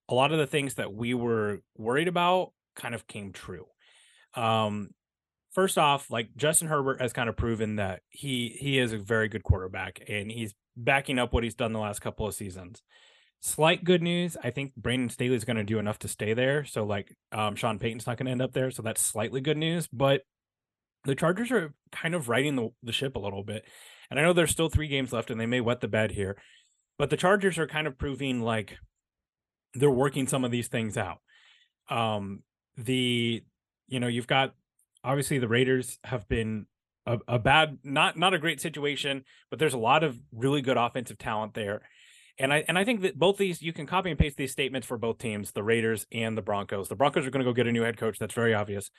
[0.09, 3.65] a lot of the things that we were worried about kind of came true.
[4.35, 4.89] Um,
[5.53, 9.29] first off, like Justin Herbert has kind of proven that he he is a very
[9.29, 12.83] good quarterback and he's backing up what he's done the last couple of seasons.
[13.41, 16.65] Slight good news, I think Brandon Staley is going to do enough to stay there.
[16.65, 19.57] So like um, Sean Payton's not going to end up there, so that's slightly good
[19.57, 19.87] news.
[19.87, 20.21] But
[21.05, 23.63] the Chargers are kind of riding the, the ship a little bit.
[24.09, 26.37] And I know there's still three games left and they may wet the bed here,
[26.97, 28.77] but the Chargers are kind of proving like
[29.75, 31.19] they're working some of these things out.
[31.89, 32.41] Um,
[32.77, 33.43] the
[33.87, 34.53] you know you've got
[35.03, 36.65] obviously the Raiders have been
[37.05, 40.77] a, a bad not not a great situation, but there's a lot of really good
[40.77, 41.81] offensive talent there.
[42.37, 44.87] And I and I think that both these you can copy and paste these statements
[44.87, 46.89] for both teams, the Raiders and the Broncos.
[46.89, 48.17] The Broncos are going to go get a new head coach.
[48.19, 48.89] That's very obvious.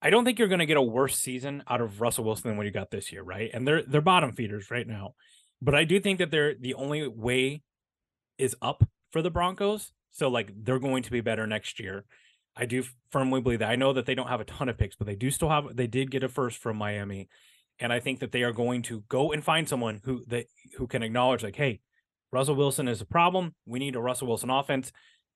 [0.00, 2.56] I don't think you're going to get a worse season out of Russell Wilson than
[2.56, 3.50] what you got this year, right?
[3.52, 5.14] And they're they're bottom feeders right now.
[5.60, 7.62] But I do think that they're the only way
[8.36, 8.82] is up
[9.12, 9.92] for the Broncos.
[10.12, 12.04] So like they're going to be better next year.
[12.54, 13.70] I do firmly believe that.
[13.70, 15.74] I know that they don't have a ton of picks, but they do still have
[15.74, 17.28] they did get a first from Miami.
[17.78, 20.46] And I think that they are going to go and find someone who that
[20.76, 21.80] who can acknowledge like, hey,
[22.30, 23.54] Russell Wilson is a problem.
[23.66, 24.92] We need a Russell Wilson offense.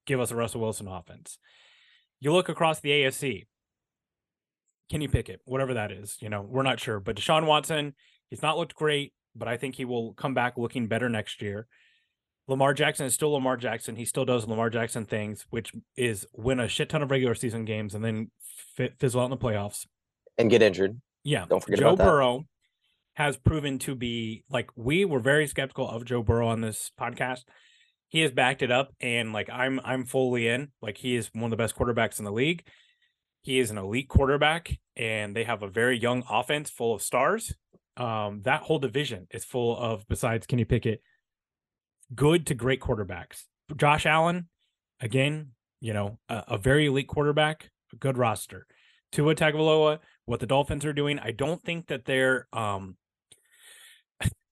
[0.07, 1.39] Give us a Russell Wilson offense.
[2.21, 3.47] You look across the AFC.
[4.91, 7.01] Kenny Pickett, whatever that is, you know, we're not sure.
[7.01, 7.95] But Deshaun Watson,
[8.31, 11.67] he's not looked great, but I think he will come back looking better next year.
[12.49, 13.97] Lamar Jackson is still Lamar Jackson.
[13.97, 17.65] He still does Lamar Jackson things, which is win a shit ton of regular season
[17.65, 18.31] games and then
[18.99, 19.87] fizzle out in the playoffs
[20.39, 21.01] and get injured.
[21.25, 22.45] Yeah, don't forget Joe Burrow
[23.15, 27.45] has proven to be like we were very skeptical of Joe Burrow on this podcast.
[28.09, 30.69] He has backed it up, and like I'm I'm fully in.
[30.81, 32.65] Like he is one of the best quarterbacks in the league.
[33.43, 37.55] He is an elite quarterback, and they have a very young offense full of stars.
[37.97, 41.01] Um, that whole division is full of besides Kenny Pickett
[42.14, 43.45] good to great quarterbacks.
[43.77, 44.49] Josh Allen,
[45.01, 48.66] again, you know, a, a very elite quarterback, a good roster.
[49.12, 52.97] Tua Tagovailoa, what the Dolphins are doing, I don't think that they're, um,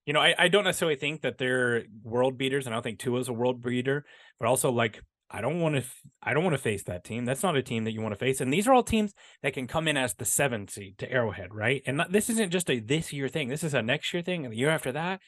[0.05, 2.99] you know, I, I don't necessarily think that they're world beaters, and I don't think
[2.99, 4.05] Tua's a world beater,
[4.39, 5.83] but also like I don't want to,
[6.21, 7.25] I don't want to face that team.
[7.25, 8.39] That's not a team that you want to face.
[8.39, 11.53] And these are all teams that can come in as the seventh seed to Arrowhead,
[11.53, 11.81] right?
[11.87, 13.49] And not, this isn't just a this year thing.
[13.49, 15.21] This is a next year thing, and the year after that.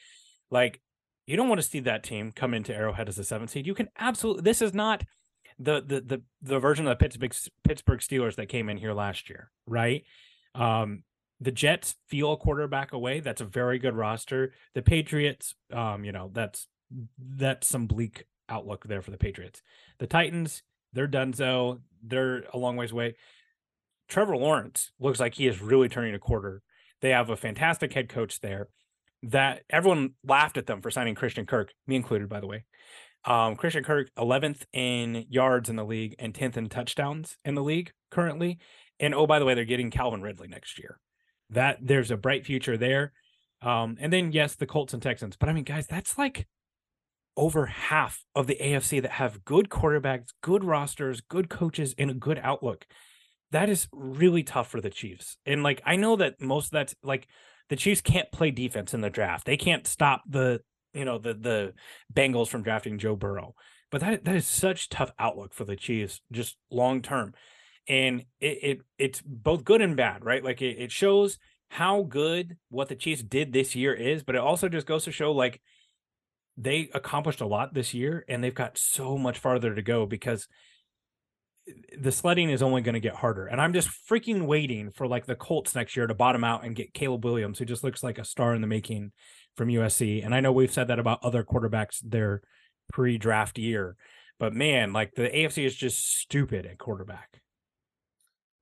[0.50, 0.80] Like
[1.28, 3.66] you don't want to see that team come into Arrowhead as a seventh seed.
[3.66, 4.42] You can absolutely.
[4.42, 5.04] This is not
[5.58, 9.28] the the the the version of the Pittsburgh Pittsburgh Steelers that came in here last
[9.28, 10.04] year, right?
[10.54, 11.02] Um,
[11.38, 13.20] the Jets feel a quarterback away.
[13.20, 14.54] That's a very good roster.
[14.74, 16.66] The Patriots, um, you know, that's
[17.18, 19.60] that's some bleak outlook there for the Patriots.
[19.98, 20.62] The Titans,
[20.94, 21.80] they're donezo.
[22.02, 23.16] They're a long ways away.
[24.08, 26.62] Trevor Lawrence looks like he is really turning a quarter.
[27.02, 28.68] They have a fantastic head coach there
[29.24, 32.64] that everyone laughed at them for signing Christian Kirk, me included, by the way.
[33.24, 37.62] Um, Christian Kirk, 11th in yards in the league and 10th in touchdowns in the
[37.62, 38.58] league currently.
[39.00, 40.98] And oh, by the way, they're getting Calvin Ridley next year.
[41.50, 43.12] That there's a bright future there.
[43.60, 45.36] Um, and then yes, the Colts and Texans.
[45.36, 46.46] But I mean, guys, that's like
[47.36, 52.14] over half of the AFC that have good quarterbacks, good rosters, good coaches, and a
[52.14, 52.86] good outlook.
[53.50, 55.38] That is really tough for the Chiefs.
[55.46, 57.28] And like I know that most of that's like
[57.68, 59.44] the Chiefs can't play defense in the draft.
[59.46, 60.60] They can't stop the
[60.94, 61.74] you know the the
[62.12, 63.54] Bengals from drafting Joe Burrow.
[63.90, 67.34] But that that is such tough outlook for the Chiefs just long term.
[67.88, 70.44] And it, it it's both good and bad, right?
[70.44, 71.38] Like it, it shows
[71.70, 75.12] how good what the Chiefs did this year is, but it also just goes to
[75.12, 75.60] show like
[76.56, 80.48] they accomplished a lot this year and they've got so much farther to go because
[81.98, 83.46] the sledding is only going to get harder.
[83.46, 86.76] And I'm just freaking waiting for like the Colts next year to bottom out and
[86.76, 89.12] get Caleb Williams, who just looks like a star in the making
[89.56, 90.24] from USC.
[90.24, 92.42] And I know we've said that about other quarterbacks their
[92.92, 93.96] pre draft year,
[94.38, 97.40] but man, like the AFC is just stupid at quarterback.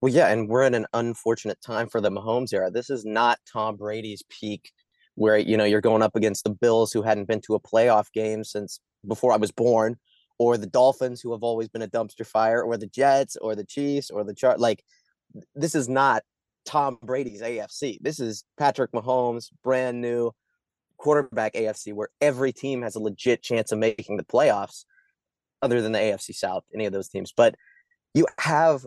[0.00, 2.70] Well, yeah, and we're in an unfortunate time for the Mahomes era.
[2.70, 4.70] This is not Tom Brady's peak
[5.14, 8.12] where you know you're going up against the Bills who hadn't been to a playoff
[8.12, 9.96] game since before I was born
[10.38, 13.64] or the Dolphins, who have always been a dumpster fire, or the Jets, or the
[13.64, 14.60] Chiefs, or the chart.
[14.60, 14.84] Like,
[15.54, 16.22] this is not
[16.64, 17.98] Tom Brady's AFC.
[18.00, 20.32] This is Patrick Mahomes, brand new
[20.98, 24.84] quarterback AFC, where every team has a legit chance of making the playoffs,
[25.62, 27.32] other than the AFC South, any of those teams.
[27.34, 27.54] But
[28.14, 28.86] you have,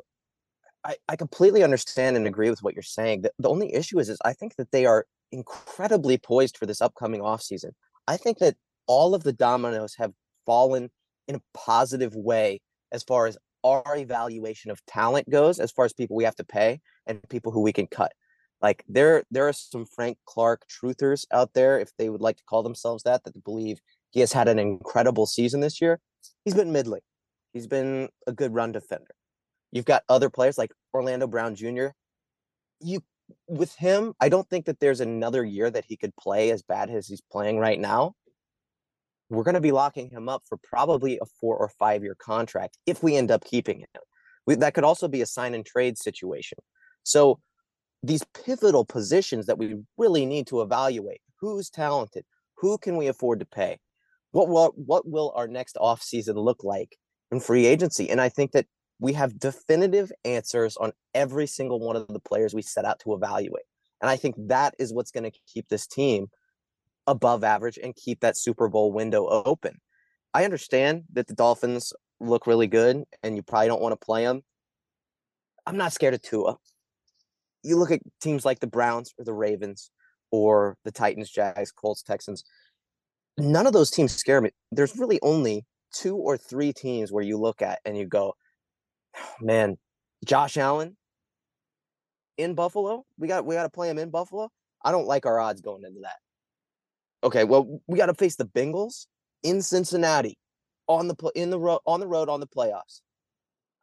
[0.84, 3.22] I, I completely understand and agree with what you're saying.
[3.22, 6.82] The, the only issue is, is I think that they are incredibly poised for this
[6.82, 7.72] upcoming offseason.
[8.08, 8.56] I think that
[8.88, 10.14] all of the dominoes have
[10.46, 10.90] fallen
[11.30, 12.60] in a positive way
[12.92, 16.44] as far as our evaluation of talent goes, as far as people we have to
[16.44, 18.12] pay and people who we can cut.
[18.62, 22.44] Like there, there are some Frank Clark truthers out there, if they would like to
[22.44, 26.00] call themselves that, that believe he has had an incredible season this year.
[26.44, 27.02] He's been middling.
[27.54, 29.14] He's been a good run defender.
[29.72, 31.90] You've got other players like Orlando Brown Jr.
[32.82, 33.02] You
[33.48, 36.90] with him, I don't think that there's another year that he could play as bad
[36.90, 38.16] as he's playing right now.
[39.30, 42.78] We're going to be locking him up for probably a four or five year contract
[42.86, 44.02] if we end up keeping him.
[44.48, 46.58] We, that could also be a sign and trade situation.
[47.04, 47.40] So
[48.02, 52.26] these pivotal positions that we really need to evaluate who's talented,
[52.58, 53.80] who can we afford to pay,
[54.32, 56.98] what will what will our next offseason look like
[57.32, 58.10] in free agency?
[58.10, 58.66] And I think that
[59.00, 63.14] we have definitive answers on every single one of the players we set out to
[63.14, 63.64] evaluate.
[64.02, 66.28] And I think that is what's going to keep this team
[67.10, 69.82] above average and keep that Super Bowl window open.
[70.34, 74.26] I understand that the Dolphins look really good and you probably don't want to play
[74.26, 74.44] them.
[75.66, 76.58] I'm not scared of Tua.
[77.64, 79.92] You look at teams like the Browns or the Ravens
[80.32, 82.44] or the Titans, Jags, Colts, Texans.
[83.40, 84.52] None of those teams scare me.
[84.72, 88.36] There's really only two or three teams where you look at and you go,
[89.18, 89.78] oh, man,
[90.26, 90.96] Josh Allen
[92.38, 93.04] in Buffalo.
[93.18, 94.52] We got we got to play him in Buffalo.
[94.84, 96.18] I don't like our odds going into that.
[97.24, 99.08] Okay, well, we got to face the Bengals
[99.44, 100.38] in Cincinnati
[100.88, 103.02] on the in the road on the road on the playoffs.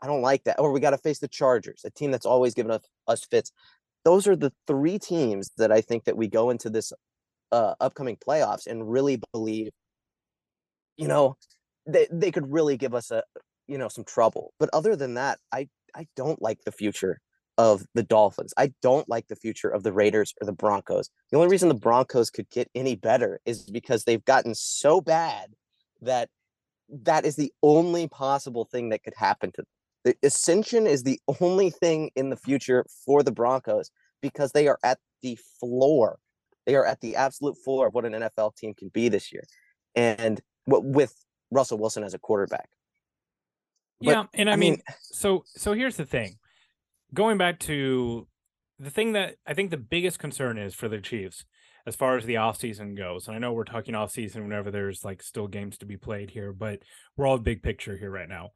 [0.02, 0.58] I don't like that.
[0.58, 3.52] Or we got to face the Chargers, a team that's always given us, us fits.
[4.04, 6.92] Those are the three teams that I think that we go into this
[7.52, 9.70] uh, upcoming playoffs and really believe,
[10.96, 11.36] you know,
[11.86, 13.22] they they could really give us a
[13.66, 14.52] you know some trouble.
[14.58, 17.20] But other than that, I I don't like the future
[17.58, 18.52] of the Dolphins.
[18.56, 21.10] I don't like the future of the Raiders or the Broncos.
[21.30, 25.54] The only reason the Broncos could get any better is because they've gotten so bad
[26.02, 26.28] that
[27.02, 29.66] that is the only possible thing that could happen to them.
[30.04, 33.90] The ascension is the only thing in the future for the Broncos
[34.22, 36.18] because they are at the floor.
[36.66, 39.42] They are at the absolute floor of what an NFL team can be this year.
[39.94, 41.14] And with
[41.50, 42.68] Russell Wilson as a quarterback.
[44.00, 46.36] But, yeah, and I, I mean, mean, so so here's the thing.
[47.14, 48.26] Going back to
[48.78, 51.44] the thing that I think the biggest concern is for the Chiefs
[51.86, 53.26] as far as the offseason goes.
[53.26, 56.52] And I know we're talking offseason whenever there's like still games to be played here,
[56.52, 56.80] but
[57.16, 58.50] we're all big picture here right now.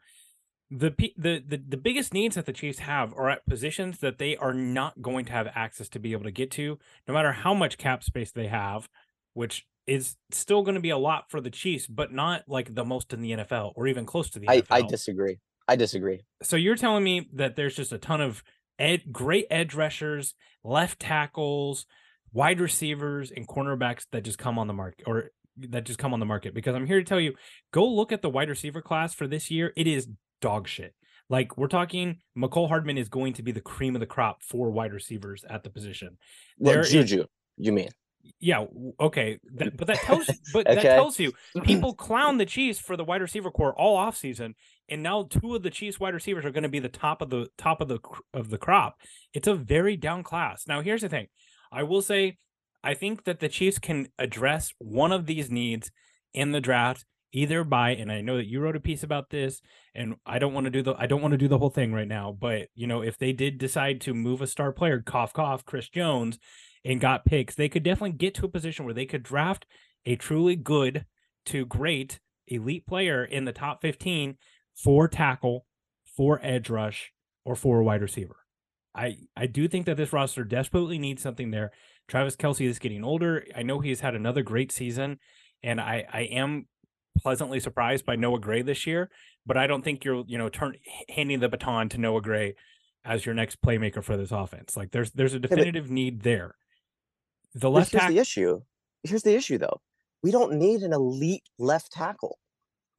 [0.73, 4.37] The, the the the biggest needs that the Chiefs have are at positions that they
[4.37, 6.79] are not going to have access to be able to get to,
[7.09, 8.89] no matter how much cap space they have,
[9.33, 12.85] which is still going to be a lot for the Chiefs, but not like the
[12.85, 14.67] most in the NFL or even close to the I, NFL.
[14.71, 15.39] I disagree.
[15.71, 16.23] I disagree.
[16.43, 18.43] So you're telling me that there's just a ton of
[18.77, 21.87] ed, great edge rushers, left tackles,
[22.33, 26.19] wide receivers, and cornerbacks that just come on the market or that just come on
[26.19, 26.55] the market.
[26.55, 27.35] Because I'm here to tell you,
[27.71, 29.73] go look at the wide receiver class for this year.
[29.77, 30.09] It is
[30.41, 30.93] dog shit.
[31.29, 34.73] Like we're talking, Mecole Hardman is going to be the cream of the crop for
[34.73, 36.19] wide receivers at the position.
[36.59, 37.27] Well, there Juju, is,
[37.59, 37.91] you mean?
[38.39, 38.65] yeah
[38.99, 40.75] okay that, but that tells but okay.
[40.75, 41.33] that tells you
[41.65, 44.55] people clown the chiefs for the wide receiver core all off season
[44.91, 47.31] and now two of the chiefs wide receivers are going to be the top of
[47.31, 47.99] the top of the
[48.35, 48.97] of the crop.
[49.33, 50.65] It's a very down class.
[50.67, 51.29] Now here's the thing.
[51.73, 52.37] I will say
[52.83, 55.91] i think that the chiefs can address one of these needs
[56.33, 59.61] in the draft either by and i know that you wrote a piece about this
[59.95, 61.93] and i don't want to do the i don't want to do the whole thing
[61.93, 65.35] right now but you know if they did decide to move a star player cough
[65.35, 66.39] cough chris jones
[66.85, 69.67] and got picks, they could definitely get to a position where they could draft
[70.07, 71.05] a truly good
[71.47, 74.37] to great elite player in the top 15
[74.75, 75.67] for tackle,
[76.17, 77.13] for edge rush,
[77.45, 78.37] or for wide receiver.
[78.95, 81.71] I, I do think that this roster desperately needs something there.
[82.09, 83.45] Travis Kelce is getting older.
[83.55, 85.19] I know he's had another great season,
[85.63, 86.67] and I, I am
[87.19, 89.11] pleasantly surprised by Noah Gray this year,
[89.47, 90.75] but I don't think you're, you know, turn
[91.09, 92.55] handing the baton to Noah Gray
[93.05, 94.77] as your next playmaker for this offense.
[94.77, 96.57] Like there's there's a definitive need there.
[97.55, 98.61] The left here's tack- the issue.
[99.03, 99.81] Here's the issue though.
[100.23, 102.39] We don't need an elite left tackle.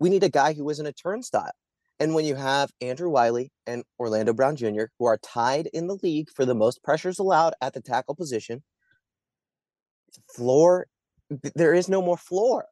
[0.01, 1.51] We need a guy who isn't a turnstile.
[1.99, 5.99] And when you have Andrew Wylie and Orlando Brown Jr., who are tied in the
[6.01, 8.63] league for the most pressures allowed at the tackle position,
[10.35, 10.87] floor,
[11.53, 12.65] there is no more floor.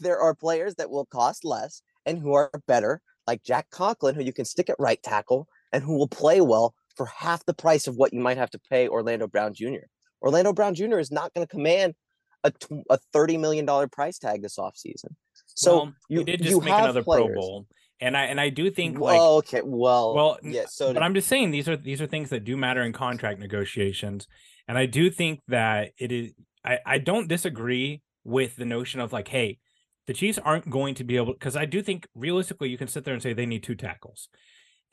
[0.00, 4.22] There are players that will cost less and who are better, like Jack Conklin, who
[4.22, 7.88] you can stick at right tackle and who will play well for half the price
[7.88, 9.84] of what you might have to pay Orlando Brown Jr.
[10.22, 10.98] Orlando Brown Jr.
[10.98, 11.94] is not going to command
[12.42, 12.52] a,
[12.88, 15.14] a $30 million price tag this offseason.
[15.54, 17.26] So well, you did just make another players.
[17.26, 17.66] Pro Bowl.
[18.02, 20.64] And I and I do think like well, okay, well, well, yeah.
[20.66, 23.38] So, but I'm just saying these are these are things that do matter in contract
[23.38, 24.26] negotiations,
[24.66, 26.32] and I do think that it is.
[26.64, 29.58] I I don't disagree with the notion of like, hey,
[30.06, 33.04] the Chiefs aren't going to be able because I do think realistically you can sit
[33.04, 34.28] there and say they need two tackles.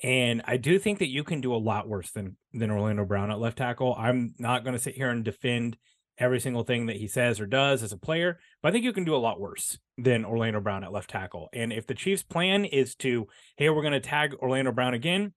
[0.04, 3.32] And I do think that you can do a lot worse than than Orlando Brown
[3.32, 3.96] at left tackle.
[3.98, 5.78] I'm not going to sit here and defend
[6.18, 8.94] every single thing that he says or does as a player, but I think you
[8.94, 11.50] can do a lot worse than Orlando Brown at left tackle.
[11.54, 15.34] And if the Chiefs' plan is to, hey, we're going to tag Orlando Brown again,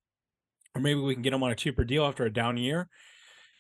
[0.75, 2.89] or maybe we can get him on a cheaper deal after a down year,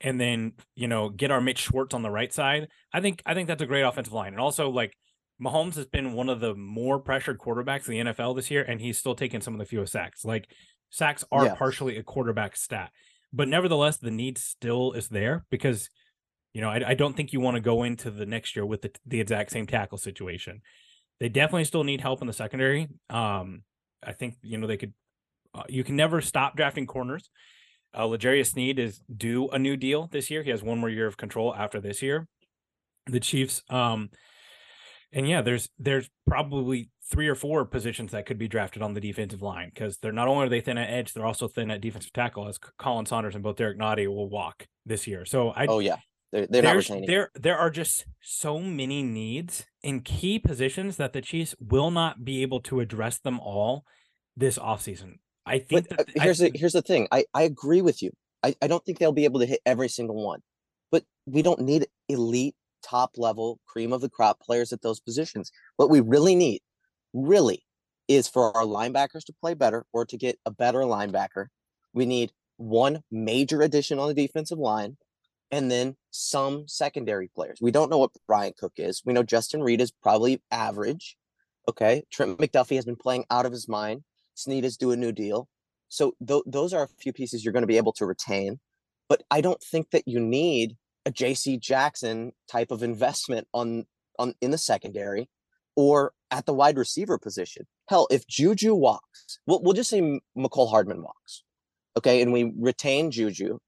[0.00, 2.68] and then you know get our Mitch Schwartz on the right side.
[2.92, 4.96] I think I think that's a great offensive line, and also like
[5.42, 8.80] Mahomes has been one of the more pressured quarterbacks in the NFL this year, and
[8.80, 10.24] he's still taking some of the fewest sacks.
[10.24, 10.50] Like
[10.90, 11.54] sacks are Yeah.
[11.54, 12.92] partially a quarterback stat,
[13.32, 15.90] but nevertheless, the need still is there because
[16.52, 18.82] you know I, I don't think you want to go into the next year with
[18.82, 20.62] the, the exact same tackle situation.
[21.18, 22.88] They definitely still need help in the secondary.
[23.08, 23.62] Um,
[24.02, 24.94] I think you know they could.
[25.54, 27.28] Uh, you can never stop drafting corners.
[27.96, 30.42] Uh, L'Jarius Sneed is due a new deal this year.
[30.42, 32.28] He has one more year of control after this year.
[33.06, 34.10] The Chiefs, um,
[35.12, 39.00] and yeah, there's there's probably three or four positions that could be drafted on the
[39.00, 41.80] defensive line because they're not only are they thin at edge, they're also thin at
[41.80, 42.46] defensive tackle.
[42.46, 45.24] As Khalen Saunders and both Derrick Nnadi will walk this year.
[45.24, 45.96] So I Oh yeah,
[46.32, 47.06] they're they're not retaining.
[47.06, 52.24] there there are just so many needs in key positions that the Chiefs will not
[52.24, 53.84] be able to address them all
[54.36, 55.18] this offseason.
[55.46, 57.08] I think But that uh, I- here's the here's the thing.
[57.10, 58.10] I I agree with you.
[58.42, 60.40] I I don't think they'll be able to hit every single one,
[60.90, 65.50] but we don't need elite top level cream of the crop players at those positions.
[65.76, 66.60] What we really need,
[67.12, 67.64] really,
[68.08, 71.46] is for our linebackers to play better or to get a better linebacker.
[71.92, 74.96] We need one major addition on the defensive line,
[75.50, 77.58] and then some secondary players.
[77.60, 79.02] We don't know what Bryan Cook is.
[79.04, 81.16] We know Justin Reid is probably average.
[81.68, 84.02] Okay, Trent McDuffie has been playing out of his mind.
[84.34, 85.48] Sneed is due a new deal.
[85.88, 88.60] So th- those are a few pieces you're going to be able to retain.
[89.08, 93.86] But I don't think that you need a JC Jackson type of investment on
[94.18, 95.28] on in the secondary
[95.76, 97.66] or at the wide receiver position.
[97.88, 101.42] Hell, if Juju walks, we'll, we'll just say Mecole Hardman walks.
[101.96, 103.58] Okay, and we retain Juju.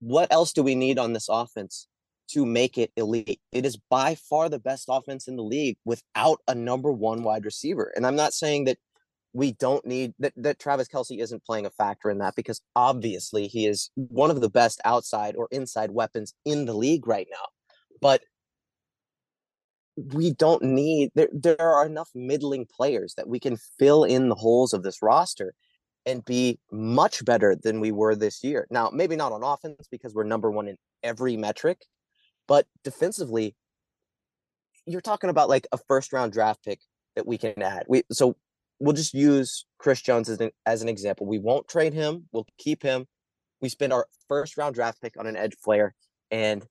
[0.00, 1.88] What else do we need on this offense
[2.30, 3.40] to make it elite?
[3.52, 7.44] It is by far the best offense in the league without a number one wide
[7.44, 7.92] receiver.
[7.96, 8.78] And I'm not saying that
[9.32, 13.46] we don't need that, that Travis Kelce isn't playing a factor in that because obviously
[13.46, 17.46] he is one of the best outside or inside weapons in the league right now.
[18.00, 18.22] But
[20.14, 24.34] we don't need there there are enough middling players that we can fill in the
[24.34, 25.54] holes of this roster
[26.08, 28.66] and be much better than we were this year.
[28.70, 31.84] Now, maybe not on offense because we're number 1 in every metric,
[32.48, 33.54] but defensively
[34.86, 36.80] you're talking about like a first round draft pick
[37.14, 37.84] that we can add.
[37.88, 38.36] We so
[38.80, 41.26] we'll just use Chris Jones as an, as an example.
[41.26, 42.26] We won't trade him.
[42.32, 43.06] We'll keep him.
[43.60, 45.94] We spend our first round draft pick on an edge player,
[46.30, 46.64] and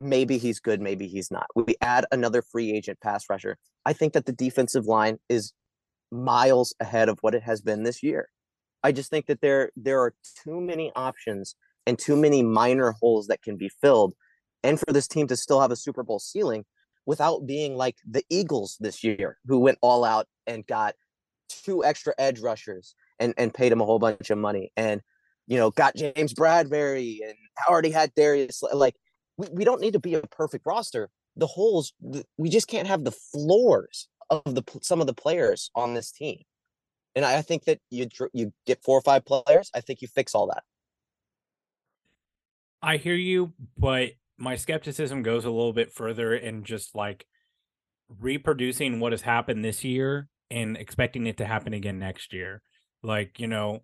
[0.00, 1.46] maybe he's good, maybe he's not.
[1.56, 3.56] We add another free agent pass rusher.
[3.84, 5.52] I think that the defensive line is
[6.10, 8.28] miles ahead of what it has been this year.
[8.82, 11.54] I just think that there there are too many options
[11.86, 14.14] and too many minor holes that can be filled,
[14.62, 16.64] and for this team to still have a Super Bowl ceiling
[17.06, 20.94] without being like the Eagles this year, who went all out and got
[21.48, 25.00] two extra edge rushers and, and paid him a whole bunch of money and
[25.46, 27.34] you know got James Bradberry and
[27.68, 28.94] already had Darius like
[29.36, 31.10] we, we don't need to be a perfect roster.
[31.36, 31.92] The holes
[32.38, 36.42] we just can't have the floors of the some of the players on this team.
[37.16, 39.70] And I think that you you get four or five players.
[39.74, 40.62] I think you fix all that.
[42.82, 47.26] I hear you, but my skepticism goes a little bit further in just like
[48.18, 52.62] reproducing what has happened this year and expecting it to happen again next year.
[53.02, 53.80] Like, you know,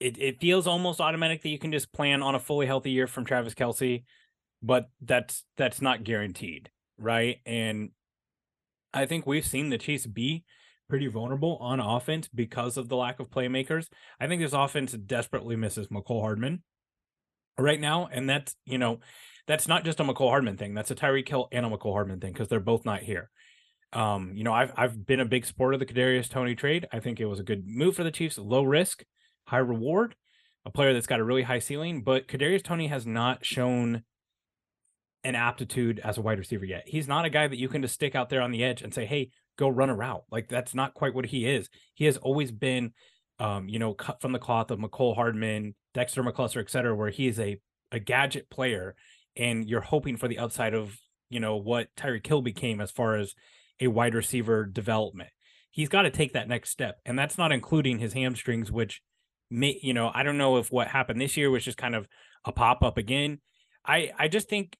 [0.00, 3.06] it, it feels almost automatic that you can just plan on a fully healthy year
[3.06, 4.04] from Travis Kelce,
[4.62, 7.38] but that's that's not guaranteed, right?
[7.46, 7.90] And
[8.92, 10.44] I think we've seen the Chiefs be
[10.88, 13.88] pretty vulnerable on offense because of the lack of playmakers.
[14.18, 16.62] I think this offense desperately misses Mecole Hardman
[17.58, 19.00] right now, and that's you know
[19.46, 20.74] that's not just a Mecole Hardman thing.
[20.74, 23.30] That's a Tyreek Hill and a Mecole Hardman thing because they're both not here.
[23.92, 26.86] Um, you know, I've I've been a big supporter of the Kadarius Toney trade.
[26.92, 29.04] I think it was a good move for the Chiefs, low risk,
[29.46, 30.14] high reward,
[30.64, 32.02] a player that's got a really high ceiling.
[32.02, 34.04] But Kadarius Toney has not shown
[35.24, 36.84] an aptitude as a wide receiver yet.
[36.86, 38.94] He's not a guy that you can just stick out there on the edge and
[38.94, 41.68] say, "Hey, go run a route." Like that's not quite what he is.
[41.94, 42.92] He has always been,
[43.38, 47.10] um, you know, cut from the cloth of Mecole Hardman, Dexter McCluster, et cetera, where
[47.10, 47.60] he is a
[47.90, 48.94] a gadget player,
[49.36, 50.96] and you're hoping for the upside of
[51.30, 53.34] you know what Tyreek Hill became as far as
[53.80, 55.30] a wide receiver development.
[55.70, 59.02] He's got to take that next step, and that's not including his hamstrings, which
[59.50, 62.06] may you know I don't know if what happened this year was just kind of
[62.44, 63.40] a pop up again.
[63.84, 64.76] I I just think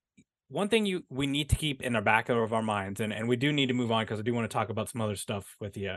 [0.49, 3.29] one thing you we need to keep in the back of our minds, and and
[3.29, 5.17] we do need to move on because I do want to talk about some other
[5.17, 5.97] stuff with you,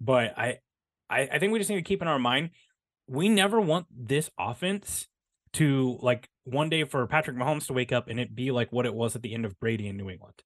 [0.00, 0.58] but I
[1.08, 2.50] I, I think we just need to keep in our mind
[3.10, 5.08] we never want this offense
[5.52, 8.86] to like one day for Patrick Mahomes to wake up and it be like what
[8.86, 10.44] it was at the end of Brady in New England.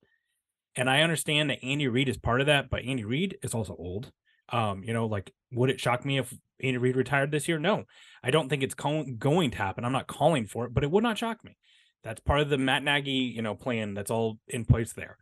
[0.74, 3.76] And I understand that Andy Reid is part of that, but Andy Reid is also
[3.78, 4.12] old.
[4.48, 6.32] Um, you know, like would it shock me if
[6.62, 7.59] Andy Reid retired this year?
[7.59, 7.84] No,
[8.22, 9.84] I don't think it's going to happen.
[9.84, 11.59] I'm not calling for it, but it would not shock me.
[12.05, 15.16] That's part of the Matt Nagy, you know, plan that's all in place there.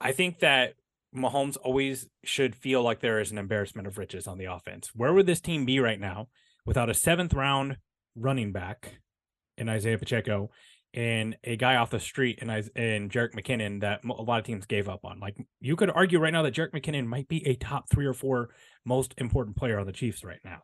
[0.00, 0.74] I think that
[1.14, 4.90] Mahomes always should feel like there is an embarrassment of riches on the offense.
[4.94, 6.28] Where would this team be right now
[6.66, 7.78] without a seventh round
[8.14, 9.00] running back
[9.56, 10.50] in Isaiah Pacheco
[10.92, 14.66] and a guy off the street and and Jerick McKinnon that a lot of teams
[14.66, 15.18] gave up on?
[15.18, 18.14] Like you could argue right now that Jerick McKinnon might be a top three or
[18.14, 18.50] four
[18.84, 20.62] most important player on the Chiefs right now,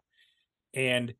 [0.75, 1.15] and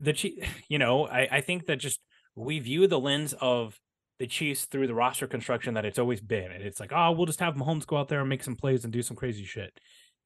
[0.00, 0.34] the Chief,
[0.68, 2.00] you know, I I think that just
[2.36, 3.80] we view the lens of
[4.18, 6.50] the Chiefs through the roster construction that it's always been.
[6.52, 8.84] And it's like, oh, we'll just have Mahomes go out there and make some plays
[8.84, 9.78] and do some crazy shit.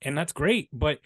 [0.02, 0.68] And that's great.
[0.72, 0.98] But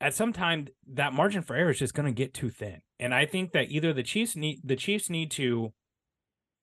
[0.00, 2.82] at some time, that margin for error is just going to get too thin.
[2.98, 5.72] And I think that either the Chiefs need the Chiefs need to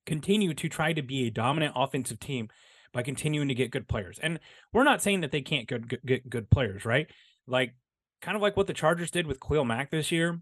[0.06, 2.50] continue to try to be a dominant offensive team
[2.94, 4.20] by continuing to get good players.
[4.22, 4.40] And
[4.72, 7.08] we're not saying that they can't get, get good players, right?
[7.48, 7.74] Like
[8.22, 10.40] kind of like what the Chargers did with Khalil Mack this year.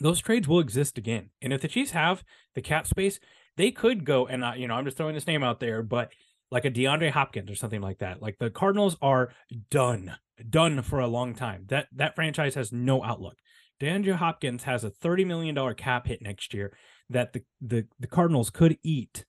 [0.00, 1.30] Those trades will exist again.
[1.40, 2.22] And if the Chiefs have
[2.54, 3.18] the cap space,
[3.56, 6.12] they could go and uh, you know I'm just throwing this name out there, but
[6.50, 8.22] like a DeAndre Hopkins or something like that.
[8.22, 9.32] Like the Cardinals are
[9.70, 10.16] done,
[10.48, 11.64] done for a long time.
[11.68, 13.36] That that franchise has no outlook.
[13.80, 16.76] DeAndre Hopkins has a thirty million dollar cap hit next year
[17.10, 19.24] that the the the Cardinals could eat,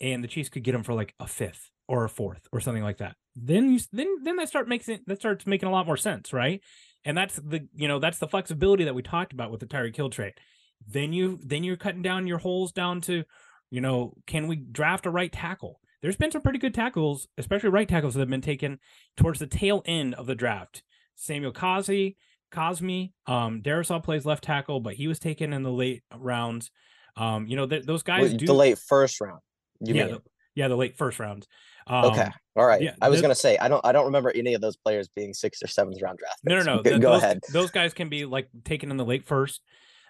[0.00, 2.82] and the Chiefs could get him for like a fifth or a fourth or something
[2.82, 3.16] like that.
[3.34, 6.32] Then you then then that start makes it that starts making a lot more sense,
[6.32, 6.60] right?
[7.04, 9.96] And that's the you know that's the flexibility that we talked about with the Tyreek
[9.96, 10.34] Hill trade.
[10.86, 13.24] Then you then you're cutting down your holes down to
[13.70, 15.80] you know, can we draft a right tackle?
[16.00, 18.78] There's been some pretty good tackles, especially right tackles that have been taken
[19.16, 20.82] towards the tail end of the draft.
[21.16, 22.16] Samuel Cosmi,
[22.52, 26.70] Cosmi, um, Darrisaw plays left tackle, but he was taken in the late rounds.
[27.16, 29.40] Um, you know, th- those guys well, do the late first round.
[29.80, 30.22] yeah, the,
[30.58, 31.46] yeah, the late first rounds.
[31.86, 32.82] Um, okay, all right.
[32.82, 35.32] Yeah, I was gonna say I don't I don't remember any of those players being
[35.32, 36.40] sixth or seventh round draft.
[36.42, 36.82] No, no, no.
[36.98, 37.40] Go, those, ahead.
[37.52, 39.62] Those guys can be like taken in the late first.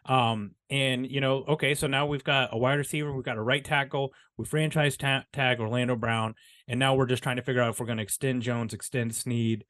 [0.07, 3.43] Um, and you know, okay, so now we've got a wide receiver, we've got a
[3.43, 6.35] right tackle, we franchise ta- tag Orlando Brown,
[6.67, 9.15] and now we're just trying to figure out if we're going to extend Jones, extend
[9.15, 9.67] Sneed,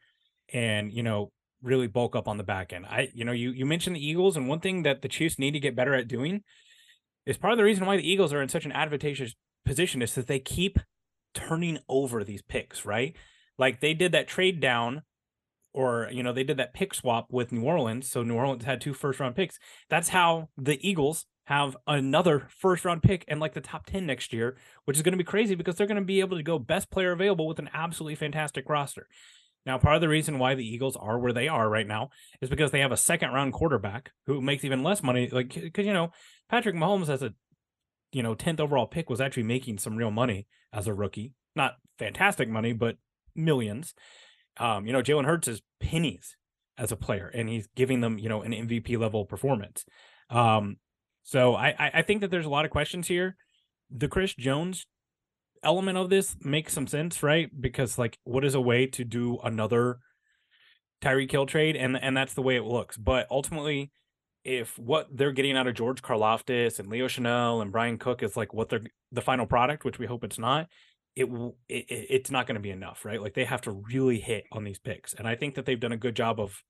[0.53, 2.87] and you know, really bulk up on the back end.
[2.87, 5.53] I, you know, you you mentioned the Eagles, and one thing that the Chiefs need
[5.53, 6.45] to get better at doing
[7.27, 9.35] is part of the reason why the Eagles are in such an advantageous
[9.69, 10.79] position is that they keep
[11.35, 13.15] turning over these picks, right?
[13.59, 15.03] Like they did that trade down
[15.75, 18.81] or you know they did that pick swap with New Orleans, so New Orleans had
[18.81, 19.59] two first round picks.
[19.91, 24.33] That's how the Eagles have another first round pick and like the top 10 next
[24.33, 26.59] year, which is going to be crazy because they're going to be able to go
[26.59, 29.07] best player available with an absolutely fantastic roster.
[29.65, 32.11] Now, part of the reason why the Eagles are where they are right now
[32.41, 35.29] is because they have a second round quarterback who makes even less money.
[35.31, 36.11] Like, because, you know,
[36.49, 37.35] Patrick Mahomes has a,
[38.13, 41.35] you know, 10th overall pick was actually making some real money as a rookie.
[41.55, 42.97] Not fantastic money, but
[43.35, 43.95] millions.
[44.59, 46.37] Um, you know, Jalen Hurts is pennies
[46.77, 49.85] as a player, and he's giving them, you know, an MVP level performance.
[50.31, 50.77] Um,
[51.23, 53.37] so I, I think that there's a lot of questions here.
[53.91, 54.87] The Chris Jones
[55.63, 57.51] element of this makes some sense, right?
[57.59, 59.99] Because like, what is a way to do another
[61.01, 62.97] Tyreek Hill trade, and and that's the way it looks.
[62.97, 63.91] But ultimately,
[64.45, 68.37] if what they're getting out of George Karlaftis and Leo Chenal and Bryan Cook is
[68.37, 68.83] like what they're
[69.13, 70.69] the final product, which we hope it's not,
[71.17, 71.27] it,
[71.69, 73.21] it it's not going to be enough, right?
[73.21, 75.93] Like they have to really hit on these picks, and I think that they've done
[75.93, 76.63] a good job of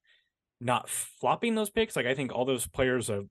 [0.61, 1.97] not flopping those picks.
[1.97, 3.23] Like I think all those players are,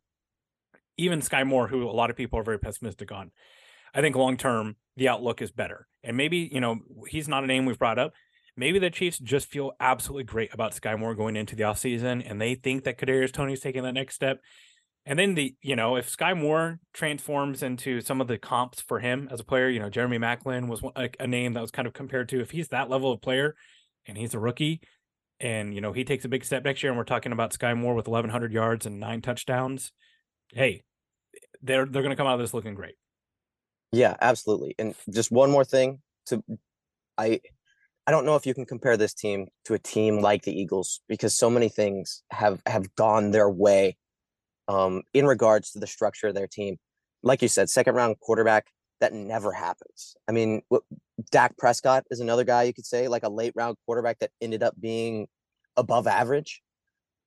[0.97, 3.31] even Sky Moore, who a lot of people are very pessimistic on.
[3.93, 7.47] I think long term the outlook is better, and maybe you know he's not a
[7.47, 8.13] name we've brought up.
[8.57, 12.41] Maybe the Chiefs just feel absolutely great about Sky Moore going into the offseason, and
[12.41, 14.41] they think that Kadarius Toney's taking that next step.
[15.05, 18.99] And then the, you know, if Sky Moore transforms into some of the comps for
[18.99, 21.87] him as a player, you know, Jeremy Maclin was a, a name that was kind
[21.87, 23.55] of compared to if he's that level of player
[24.05, 24.81] and he's a rookie
[25.39, 27.73] and, you know, he takes a big step next year and we're talking about Sky
[27.73, 29.93] Moore with 1,100 yards and nine touchdowns.
[30.51, 30.83] Hey,
[31.61, 32.95] they're, they're going to come out of this looking great.
[33.93, 34.75] Yeah, absolutely.
[34.77, 36.43] And just one more thing to,
[37.17, 37.39] I,
[38.07, 41.01] I don't know if you can compare this team to a team like the Eagles
[41.09, 43.97] because so many things have have gone their way
[44.69, 46.77] um, in regards to the structure of their team.
[47.21, 48.67] Like you said, second round quarterback,
[49.01, 50.15] that never happens.
[50.25, 50.61] I mean,
[51.31, 54.63] Dak Prescott is another guy you could say, like a late round quarterback that ended
[54.63, 55.27] up being
[55.75, 56.61] above average.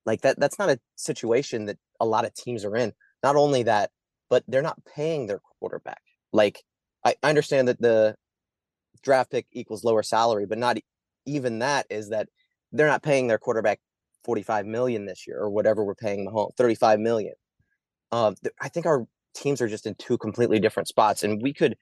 [0.07, 2.93] Like that, that's not a situation that a lot of teams are in.
[3.23, 3.91] Not only that,
[4.31, 6.01] but they're not paying their quarterback.
[6.33, 6.63] Like
[7.05, 8.15] I understand that the
[9.03, 10.79] draft pick equals lower salary, but not
[11.27, 12.29] even that is that
[12.73, 13.81] they're not paying their quarterback
[14.25, 17.35] 45 million this year or whatever we're paying Mahomes, 35 million.
[18.13, 21.23] Uh, I think our teams are just in two completely different spots.
[21.23, 21.77] And we could,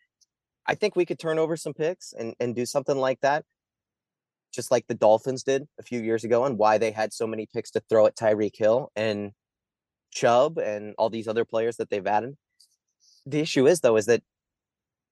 [0.66, 3.44] I think we could turn over some picks and, and do something like that,
[4.52, 7.46] just like the Dolphins did a few years ago, and why they had so many
[7.52, 9.32] picks to throw at Tyreek Hill and
[10.10, 12.36] Chubb and all these other players that they've added.
[13.26, 14.22] The issue is, though, is that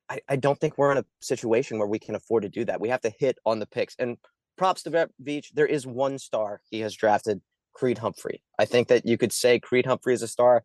[0.09, 2.81] I, I don't think we're in a situation where we can afford to do that.
[2.81, 3.97] We have to hit on the picks.
[3.99, 4.17] And
[4.57, 5.47] props to Brett Veach.
[5.55, 7.41] There is one star he has drafted,
[7.75, 8.43] Creed Humphrey.
[8.59, 10.65] I think that you could say Creed Humphrey is a star,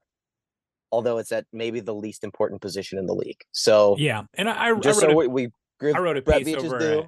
[0.91, 3.41] although it's at maybe the least important position in the league.
[3.51, 5.49] So yeah, and I, I just I so a, we,
[5.81, 7.07] we I wrote a Brett piece over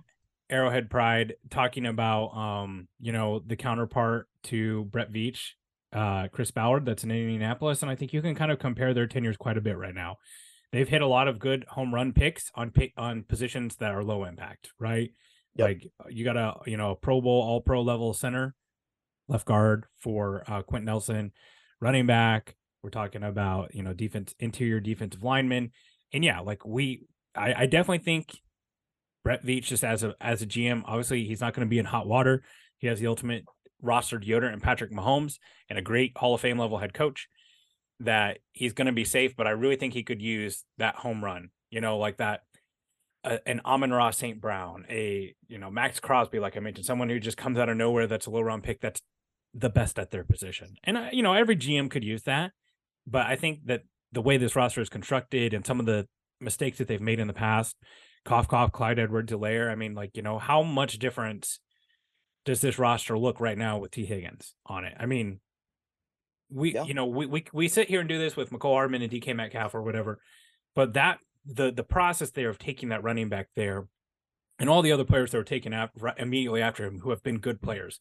[0.50, 5.52] Arrowhead Pride talking about um you know the counterpart to Brett Veach,
[5.94, 9.08] uh Chris Ballard that's in Indianapolis, and I think you can kind of compare their
[9.08, 10.18] tenures quite a bit right now.
[10.74, 14.04] They've hit a lot of good home run picks on pick on positions that are
[14.04, 15.12] low impact, right?
[15.56, 15.68] Yep.
[15.68, 18.56] Like you got a you know a Pro Bowl, All Pro level center,
[19.28, 21.32] left guard for uh, Quenton Nelson,
[21.80, 22.56] running back.
[22.82, 25.72] We're talking about you know defense interior defensive lineman,
[26.12, 27.06] and yeah, like we,
[27.36, 28.40] I, I definitely think
[29.24, 31.86] Brett Veach just as a as a GM, obviously he's not going to be in
[31.86, 32.42] hot water.
[32.80, 33.46] He has the ultimate
[33.80, 35.38] roster deodorant and Patrick Mahomes
[35.70, 37.28] and a great Hall of Fame level head coach
[38.04, 41.24] that he's going to be safe, but I really think he could use that home
[41.24, 42.41] run, you know, like that
[43.24, 44.39] uh, an Amon-Ra St.
[44.39, 47.78] Brown, a you know Maxx Crosby, like I mentioned, someone who just comes out of
[47.78, 49.01] nowhere that's a low round pick that's
[49.54, 52.51] the best at their position, and uh, you know every GM could use that,
[53.08, 56.08] but I think that the way this roster is constructed and some of the
[56.39, 57.78] mistakes that they've made in the past,
[58.26, 61.60] cough cough, Clyde Edwards-Helaire, I mean, like you know how much difference
[62.45, 64.95] does this roster look right now with Tee Higgins on it?
[64.99, 65.39] I mean,
[66.54, 66.84] we Yeah.
[66.84, 69.36] you know we we we sit here and do this with Mecole Hardman and DK
[69.36, 70.20] Metcalf or whatever,
[70.76, 73.88] but that the the process there of taking that running back there
[74.60, 77.24] and all the other players that were taken out right immediately after him who have
[77.24, 77.99] been good players.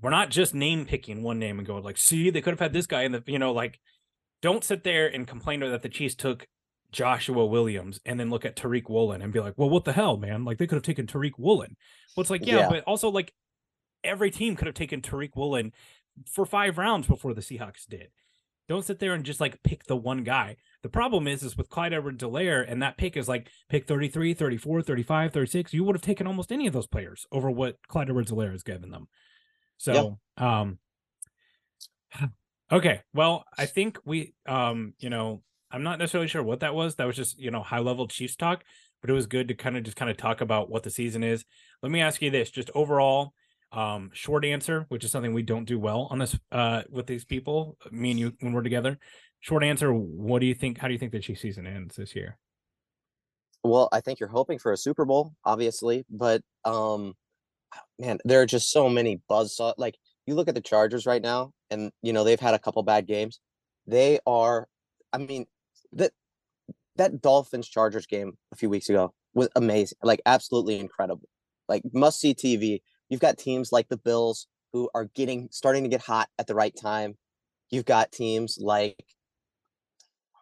[0.00, 2.72] We're not just name picking one name and going like, see, they could have had
[2.72, 3.78] this guy in the you know like,
[4.42, 6.46] don't sit there and complain that the Chiefs took
[6.90, 10.16] Joshua Williams and then look at Tariq Woolen and be like, well, what the hell,
[10.16, 10.44] man?
[10.44, 11.76] Like they could have taken Tariq Woolen.
[12.16, 12.68] Well, it's like, yeah, Yeah.
[12.68, 13.32] but also like
[14.02, 15.72] every team could have taken Tariq Woolen
[16.30, 18.08] for five rounds before the Seahawks did.
[18.68, 20.56] Don't sit there and just like pick the one guy.
[20.82, 24.82] The problem is, is with Clyde Edwards-Helaire, and that pick is like pick 33, 34,
[24.82, 25.74] 35, 36.
[25.74, 28.92] You would have taken almost any of those players over what Clyde Edwards-Helaire has given
[28.92, 29.08] them.
[29.76, 30.78] So, um,
[32.72, 33.00] okay.
[33.12, 35.42] Well, I think we, um, you know,
[35.72, 36.94] I'm not necessarily sure what that was.
[36.94, 38.62] That was just, you know, high level Chiefs talk,
[39.00, 41.24] but it was good to kind of just kind of talk about what the season
[41.24, 41.44] is.
[41.82, 43.32] Let me ask you this just overall,
[43.72, 47.24] um, short answer, which is something we don't do well on this, uh, with these
[47.24, 48.98] people, me and you, when we're together.
[49.40, 50.78] Short answer, what do you think?
[50.78, 52.38] How do you think the Chiefs season ends this year?
[53.62, 57.14] Well, I think you're hoping for a Super Bowl, obviously, but um,
[57.98, 59.74] man, there are just so many buzzsaw.
[59.76, 59.96] Like
[60.26, 63.06] you look at the Chargers right now, and you know they've had a couple bad
[63.06, 63.40] games.
[63.86, 64.66] They are,
[65.12, 65.46] I mean,
[65.92, 66.12] that
[66.96, 71.28] that Dolphins Chargers game a few weeks ago was amazing, like absolutely incredible,
[71.68, 72.80] like must see TV.
[73.10, 76.54] You've got teams like the Bills who are getting starting to get hot at the
[76.54, 77.16] right time.
[77.70, 78.96] You've got teams like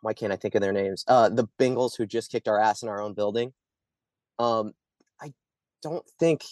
[0.00, 1.04] why can't I think of their names?
[1.08, 3.52] Uh, the Bengals who just kicked our ass in our own building.
[4.38, 4.72] Um,
[5.20, 5.32] I
[5.82, 6.42] don't think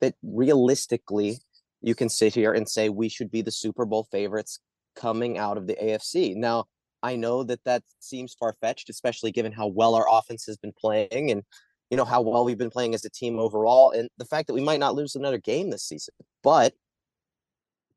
[0.00, 1.38] that realistically
[1.82, 4.58] you can sit here and say we should be the Super Bowl favorites
[4.96, 6.34] coming out of the AFC.
[6.34, 6.64] Now,
[7.02, 10.72] I know that that seems far fetched, especially given how well our offense has been
[10.72, 11.42] playing and
[11.90, 14.54] you know how well we've been playing as a team overall, and the fact that
[14.54, 16.14] we might not lose another game this season.
[16.42, 16.74] But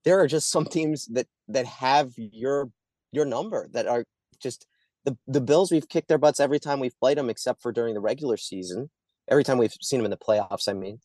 [0.03, 2.69] there are just some teams that that have your
[3.11, 4.05] your number that are
[4.39, 4.67] just
[5.05, 5.71] the the Bills.
[5.71, 8.89] We've kicked their butts every time we've played them, except for during the regular season.
[9.29, 10.99] Every time we've seen them in the playoffs, I mean,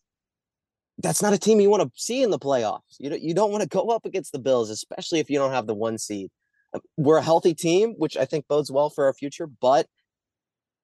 [0.99, 2.97] that's not a team you want to see in the playoffs.
[2.99, 5.53] You don't you don't want to go up against the Bills, especially if you don't
[5.53, 6.31] have the one seed.
[6.75, 9.47] Um, We're a healthy team, which I think bodes well for our future.
[9.47, 9.87] But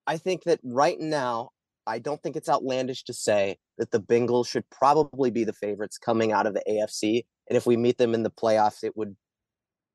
[0.07, 1.51] I think that right now,
[1.89, 5.99] I don't think it's outlandish to say that the Bengals should probably be the favorites
[5.99, 7.25] coming out of the AFC.
[7.49, 9.17] And if we meet them in the playoffs, it would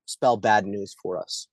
[0.05, 1.47] spell bad news for us.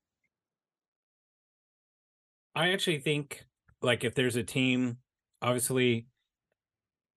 [2.54, 3.44] I actually think
[3.82, 4.96] like if there's a team,
[5.42, 6.06] obviously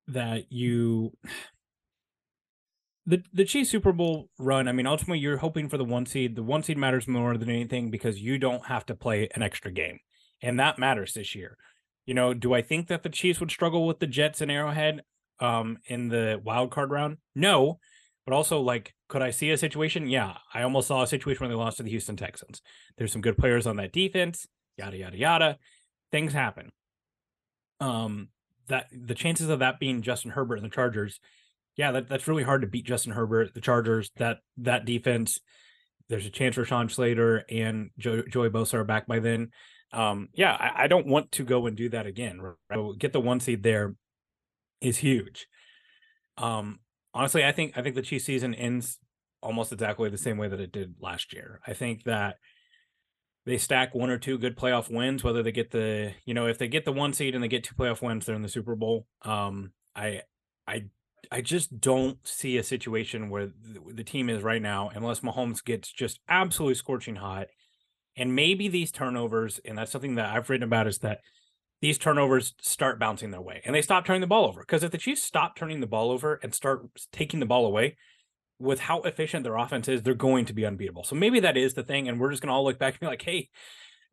[0.07, 1.15] that you
[3.05, 6.35] the the Chiefs Super Bowl run, I mean, ultimately you're hoping for the one seed.
[6.35, 9.71] The one seed matters more than anything because you don't have to play an extra
[9.71, 9.99] game.
[10.41, 11.57] And that matters this year.
[12.05, 15.03] You know, do I think that the Chiefs would struggle with the Jets and Arrowhead
[15.39, 17.17] um in the wild card round?
[17.35, 17.79] No.
[18.25, 20.07] But also, like, could I see a situation?
[20.07, 20.37] Yeah.
[20.53, 22.61] I almost saw a situation where they lost to the Houston Texans.
[22.97, 24.47] There's some good players on that defense,
[24.77, 25.57] yada yada yada.
[26.11, 26.71] Things happen.
[27.79, 28.29] Um
[28.67, 31.19] that the chances of that being Justin Herbert and the Chargers,
[31.75, 35.39] yeah, that, that's really hard to beat Justin Herbert, the Chargers, that that defense.
[36.09, 39.51] There's a chance for Sean Slater and jo- Joey Bosa are back by then.
[39.93, 42.41] Um, yeah, I, I, don't want to go and do that again.
[42.41, 42.97] Right?
[42.97, 43.95] Get the one seed there
[44.81, 45.47] is huge.
[46.37, 46.79] Um,
[47.13, 48.99] honestly, I think I think the Chiefs season ends
[49.41, 51.59] almost exactly the same way that it did last year.
[51.67, 52.37] I think that
[53.45, 56.57] they stack one or two good playoff wins, whether they get the, you know, if
[56.57, 58.75] they get the one seed and they get two playoff wins, they're in the Super
[58.75, 59.05] Bowl.
[59.23, 60.21] Um, I,
[60.65, 60.85] I,
[61.29, 65.63] I just don't see a situation where the, the team is right now, unless Mahomes
[65.63, 67.47] gets just absolutely scorching hot.
[68.15, 71.19] And maybe these turnovers, and that's something that I've written about, is that
[71.81, 74.61] these turnovers start bouncing their way and they stop turning the ball over.
[74.61, 77.97] Because if the Chiefs stop turning the ball over and start taking the ball away,
[78.59, 81.03] with how efficient their offense is, they're going to be unbeatable.
[81.03, 83.07] So maybe that is the thing, and we're just gonna all look back and be
[83.07, 83.49] like, hey,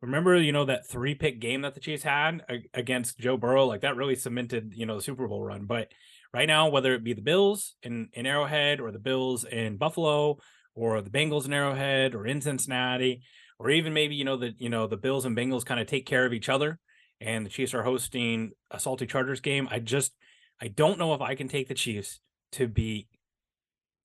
[0.01, 2.41] remember, you know, that three pick game that the Chiefs had
[2.73, 3.65] against Joe Burrow?
[3.65, 5.65] Like that really cemented, you know, the Super Bowl run.
[5.65, 5.89] But
[6.33, 10.37] right now, whether it be the Bills in, in Arrowhead or the Bills in Buffalo
[10.75, 13.21] or the Bengals in Arrowhead or in Cincinnati,
[13.61, 16.07] or even maybe, you know, the you know, the Bills and Bengals kind of take
[16.07, 16.79] care of each other
[17.21, 19.67] and the Chiefs are hosting a salty Chargers game.
[19.69, 20.13] I just
[20.59, 22.19] I don't know if I can take the Chiefs
[22.53, 23.07] to beat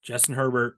[0.03, 0.77] Justin Herbert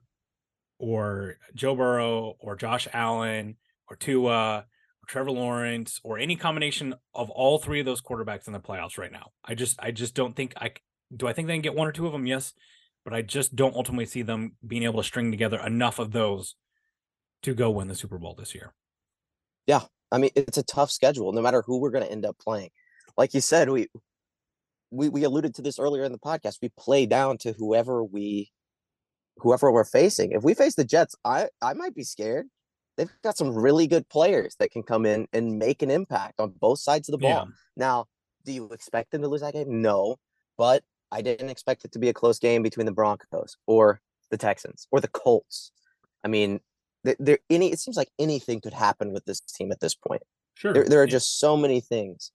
[0.78, 3.56] or Joe Burrow or Josh Allen
[3.88, 8.54] or Tua or Trevor Lawrence or any combination of all three of those quarterbacks in
[8.54, 9.32] the playoffs right now.
[9.44, 10.72] I just I just don't think I
[11.14, 12.26] do I think they can get one or two of them?
[12.26, 12.54] Yes,
[13.04, 16.54] but I just don't ultimately see them being able to string together enough of those
[17.42, 18.72] to go win the Super Bowl this year.
[19.66, 22.36] Yeah, I mean it's a tough schedule no matter who we're going to end up
[22.38, 22.70] playing.
[23.16, 23.88] Like you said, we
[24.90, 26.58] we we alluded to this earlier in the podcast.
[26.62, 28.50] We play down to whoever we
[29.38, 30.32] whoever we're facing.
[30.32, 32.46] If we face the Jets, I I might be scared.
[32.96, 36.52] They've got some really good players that can come in and make an impact on
[36.60, 37.30] both sides of the ball.
[37.30, 37.44] Yeah.
[37.76, 38.06] Now,
[38.44, 39.80] do you expect them to lose that game?
[39.80, 40.16] No,
[40.58, 44.36] but I didn't expect it to be a close game between the Broncos or the
[44.36, 45.72] Texans or the Colts.
[46.22, 46.60] I mean,
[47.18, 50.22] there any it seems like anything could happen with this team at this point.
[50.54, 50.72] Sure.
[50.72, 52.32] There, there are just so many things.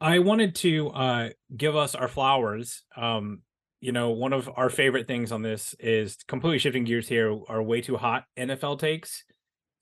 [0.00, 3.42] I wanted to uh, give us our flowers um,
[3.82, 7.60] you know, one of our favorite things on this is completely shifting gears here are
[7.60, 9.24] way too hot NFL takes.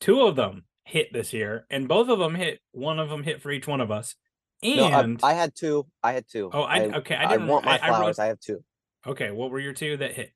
[0.01, 2.61] Two of them hit this year, and both of them hit.
[2.73, 4.17] One of them hit for each one of us.
[4.63, 4.87] And no,
[5.23, 5.87] I, I, had two.
[6.03, 6.51] I had two.
[6.51, 7.15] Oh, I, I okay.
[7.15, 7.95] I didn't I want my flowers.
[7.95, 8.65] I, wrote, I have two.
[9.07, 10.33] Okay, what were your two that hit?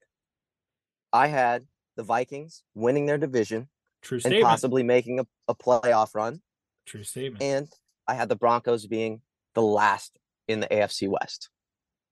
[1.10, 1.64] I had
[1.97, 3.68] the Vikings winning their division,
[4.03, 6.40] true statement, and possibly making a, a playoff run.
[6.86, 7.42] True statement.
[7.42, 7.68] And
[8.07, 9.20] I had the Broncos being
[9.55, 10.18] the last
[10.49, 11.49] in the AFC West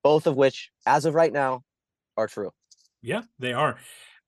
[0.02, 1.62] both of which, as of right now,
[2.16, 2.50] are true.
[3.00, 3.78] Yeah, they are.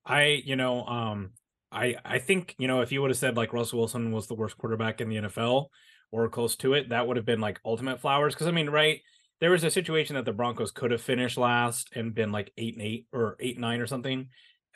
[0.04, 1.30] I, you know, um,
[1.70, 4.34] I I think you know if you would have said like Russell Wilson was the
[4.34, 5.66] worst quarterback in the NFL
[6.10, 8.34] or close to it, that would have been like ultimate flowers.
[8.34, 9.00] Because I mean, right,
[9.40, 12.74] there was a situation that the Broncos could have finished last and been like eight
[12.74, 14.28] and eight or eight and nine or something.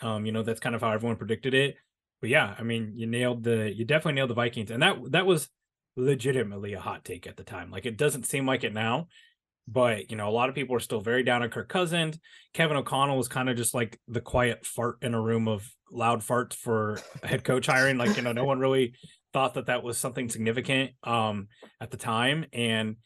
[0.02, 1.76] Um, you know, that's kind of how everyone predicted it.
[2.20, 5.26] But yeah, I mean, you nailed the you definitely nailed the Vikings, and that that
[5.26, 5.48] was
[5.96, 7.70] legitimately a hot take at the time.
[7.70, 9.08] Like it doesn't seem like it now,
[9.66, 12.18] but you know, a lot of people are still very down on Kirk Cousins.
[12.54, 16.20] Kevin O'Connell was kind of just like the quiet fart in a room of loud
[16.20, 17.98] farts for head coach hiring.
[17.98, 18.94] Like you know, no one really
[19.32, 21.48] thought that that was something significant um,
[21.80, 22.96] at the time, and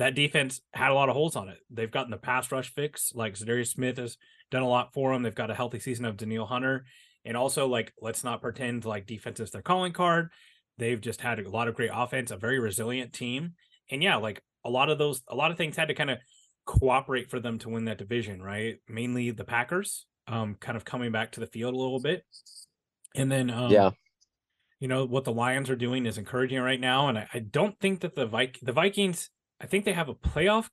[0.00, 1.58] that defense had a lot of holes on it.
[1.68, 3.12] They've gotten the pass rush fix.
[3.14, 4.16] Like Za'Darius Smith has
[4.50, 5.22] done a lot for them.
[5.22, 6.86] They've got a healthy season of Danielle Hunter,
[7.22, 10.30] and also like let's not pretend like defense is their calling card.
[10.78, 13.52] They've just had a lot of great offense, a very resilient team,
[13.90, 16.16] and yeah, like a lot of those a lot of things had to kind of
[16.64, 18.76] cooperate for them to win that division, right?
[18.88, 22.24] Mainly the Packers, um, kind of coming back to the field a little bit.
[23.14, 23.90] And then um, yeah.
[24.78, 27.78] You know what the Lions are doing is encouraging right now, and I, I don't
[27.80, 29.28] think that the Vik- the Vikings.
[29.60, 30.68] I think they have a playoff.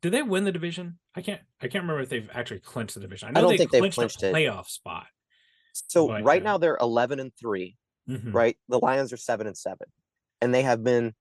[0.00, 0.98] Did they win the division?
[1.14, 1.40] I can't.
[1.60, 3.28] I can't remember if they've actually clinched the division.
[3.28, 4.70] I know I don't they think clinched they've clinched a playoff it.
[4.70, 5.06] spot.
[5.88, 7.76] So but, right uh, now they're eleven and 3
[8.08, 8.32] mm-hmm.
[8.32, 9.88] Right, the Lions are seven and seven,
[10.40, 11.14] and they have been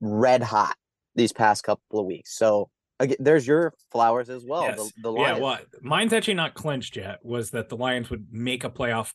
[0.00, 0.76] red hot
[1.14, 2.36] these past couple of weeks.
[2.36, 4.62] So again, there's your flowers as well.
[4.62, 4.92] Yes.
[4.96, 7.18] The, the yeah, well, mine's actually not clinched yet.
[7.22, 9.12] Was that the Lions would make a playoff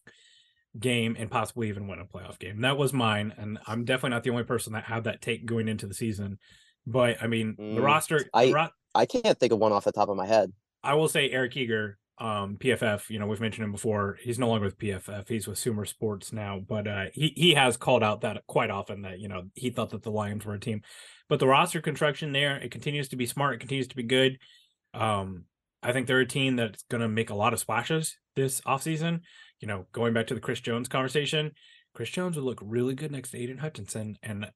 [0.78, 2.62] game and possibly even win a playoff game?
[2.62, 5.68] That was mine, and I'm definitely not the only person that had that take going
[5.68, 6.39] into the season.
[6.88, 8.25] But I mean, mm, the roster.
[8.33, 10.51] I the ro- I can't think of one off the top of my head.
[10.83, 14.17] I will say Eric Eager um PFF, you know, we've mentioned him before.
[14.21, 15.27] He's no longer with PFF.
[15.27, 19.01] He's with Sumer Sports now, but uh he he has called out that quite often
[19.01, 20.81] that, you know, he thought that the Lions were a team.
[21.27, 24.38] But the roster construction there, it continues to be smart, it continues to be good.
[24.93, 25.45] Um
[25.83, 29.21] I think they're a team that's going to make a lot of splashes this offseason.
[29.59, 31.51] You know, going back to the Chris Jones conversation,
[31.93, 34.47] Chris Jones would look really good next to Aidan Hutchinson and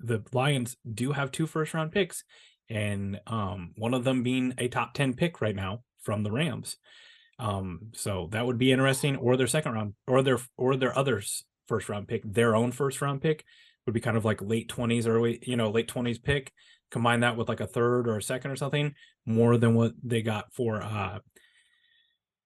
[0.00, 2.24] the Lions do have two first round picks
[2.70, 6.76] and um one of them being a top 10 pick right now from the Rams.
[7.38, 11.44] Um, so that would be interesting, or their second round, or their or their others
[11.68, 13.44] first round pick, their own first round pick,
[13.86, 16.52] would be kind of like late 20s, early, you know, late 20s pick.
[16.90, 18.94] Combine that with like a third or a second or something,
[19.26, 21.18] more than what they got for uh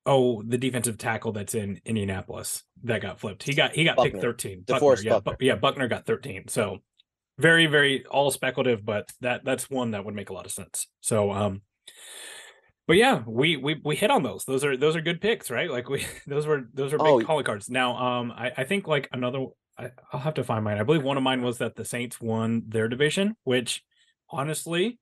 [0.04, 3.44] oh, the defensive tackle that's in Indianapolis that got flipped.
[3.44, 4.64] He got he got picked 13.
[4.64, 5.36] DeForest Buckner, yeah, Buckner.
[5.38, 6.48] Bu- yeah, Buckner got 13.
[6.48, 6.78] So
[7.38, 10.86] very, very all speculative, but that that's one that would make a lot of sense.
[11.00, 11.62] So um
[12.88, 14.44] but yeah, we we we hit on those.
[14.44, 15.70] Those are those are good picks, right?
[15.70, 17.20] Like we those were those are big Oh.
[17.24, 17.70] calling cards.
[17.70, 19.46] Now, um, I I think like another.
[19.78, 20.78] I, I'll have to find mine.
[20.78, 23.82] I believe one of mine was that the Saints won their division, which
[24.28, 24.98] honestly,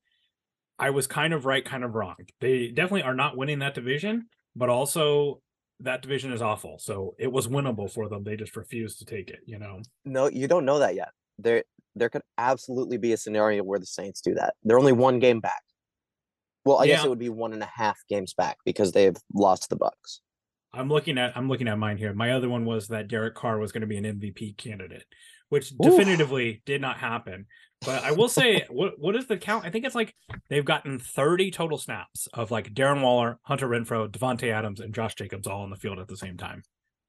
[0.78, 2.14] I was kind of right, kind of wrong.
[2.40, 5.40] They definitely are not winning that division, but also
[5.80, 6.78] that division is awful.
[6.78, 8.22] So it was winnable for them.
[8.22, 9.40] They just refused to take it.
[9.46, 9.80] You know.
[10.04, 11.08] No, you don't know that yet.
[11.42, 11.64] There,
[11.94, 14.54] there could absolutely be a scenario where the Saints do that.
[14.62, 15.62] They're only one game back.
[16.64, 19.70] Well, I guess it would be one and a half games back because they've lost
[19.70, 20.20] the Bucs.
[20.72, 22.12] I'm looking at I'm looking at mine here.
[22.12, 25.04] My other one was that Derek Carr was going to be an MVP candidate,
[25.48, 25.78] which Oof.
[25.80, 27.46] definitively did not happen.
[27.84, 29.64] But I will say, what what is the count?
[29.64, 30.14] I think it's like
[30.48, 35.14] they've gotten 30 total snaps of like Darren Waller, Hunter Renfrow, Davante Adams, and Josh
[35.14, 36.62] Jacobs all on the field at the same time.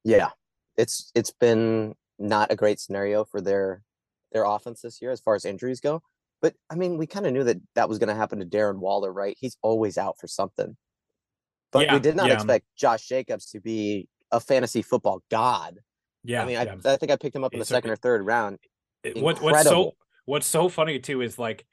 [0.03, 0.29] Yeah,
[0.77, 3.83] it's it's been not a great scenario for their
[4.31, 6.01] their offense this year as far as injuries go.
[6.41, 8.79] But I mean, we kind of knew that that was going to happen to Darren
[8.79, 9.37] Waller, right?
[9.39, 10.75] He's always out for something.
[11.71, 12.33] But Yeah, we did not yeah.
[12.33, 15.79] Um expect Josh Jacobs to be a fantasy football god.
[16.23, 16.75] Yeah, I mean, yeah.
[16.85, 18.59] I, I think I picked him up in the It's a- second or third round.
[19.03, 19.93] It- what what's so
[20.25, 21.65] what's so funny too is like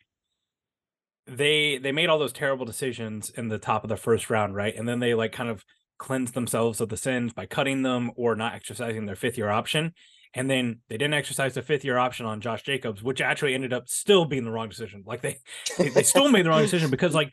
[1.26, 4.74] they they made all those terrible decisions in the top of the first round, right?
[4.74, 5.64] And then they like kind of
[5.98, 9.92] cleansed themselves of the sins by cutting them or not exercising their fifth year option.
[10.35, 13.72] And then they didn't exercise the fifth year option on Josh Jacobs, which actually ended
[13.72, 15.03] up still being the wrong decision.
[15.07, 15.39] Like they
[15.79, 17.33] they, they still made the wrong decision because like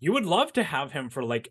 [0.00, 1.48] you would love to have him for like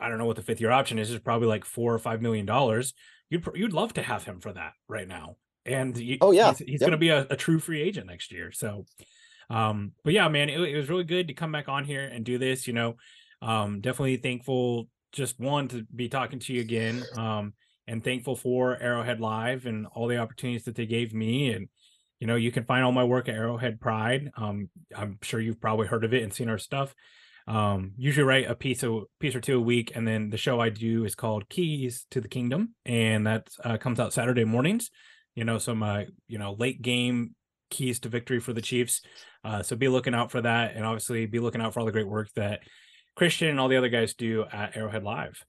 [0.00, 1.10] I don't know what the fifth year option is.
[1.10, 2.94] It's probably like four or five million dollars.
[3.30, 5.36] You'd you'd love to have him for that right now.
[5.64, 6.50] And you, Oh, yeah.
[6.50, 6.80] he's, he's Yep.
[6.80, 8.52] going to be a, a true free agent next year.
[8.52, 8.86] So,
[9.50, 12.24] um, but yeah, man, it, it was really good to come back on here and
[12.24, 12.66] do this.
[12.68, 12.96] You know,
[13.42, 14.88] um, definitely thankful.
[15.12, 17.04] Just one to be talking to you again.
[17.16, 17.54] Um,
[17.86, 21.52] and thankful for Arrowhead Live and all the opportunities that they gave me.
[21.52, 21.68] And
[22.20, 24.30] you know, you can find all my work at Arrowhead Pride.
[24.36, 26.94] Um, I'm sure you've probably heard of it and seen our stuff
[27.48, 30.60] um usually write a piece of piece or two a week and then the show
[30.60, 34.90] i do is called keys to the kingdom and that uh, comes out saturday mornings
[35.34, 37.34] you know some uh you know late game
[37.70, 39.00] keys to victory for the chiefs
[39.44, 41.92] uh so be looking out for that and obviously be looking out for all the
[41.92, 42.60] great work that
[43.14, 45.44] christian and all the other guys do at arrowhead live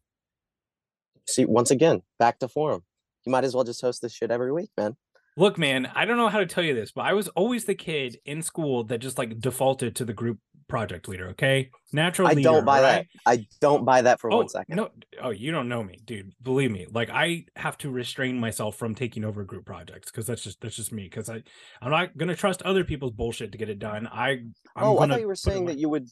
[1.28, 2.84] See, once again, back to form.
[3.26, 4.96] You might as well just host this shit every week, man.
[5.36, 7.76] look man i don't know how to tell you this but i was always the
[7.76, 12.34] kid in school that just like defaulted to the group project leader okay natural I
[12.34, 13.08] leader, don't buy right?
[13.26, 13.32] that.
[13.32, 14.76] I don't buy that for oh, one second.
[14.76, 14.90] No,
[15.22, 16.34] oh, you don't know me, dude.
[16.42, 16.86] Believe me.
[16.92, 20.76] Like I have to restrain myself from taking over group projects because that's just that's
[20.76, 21.04] just me.
[21.04, 21.44] Because I
[21.82, 24.08] I'm not gonna trust other people's bullshit to get it done.
[24.08, 24.30] I
[24.76, 26.10] I'm oh, I thought you were saying my- that you would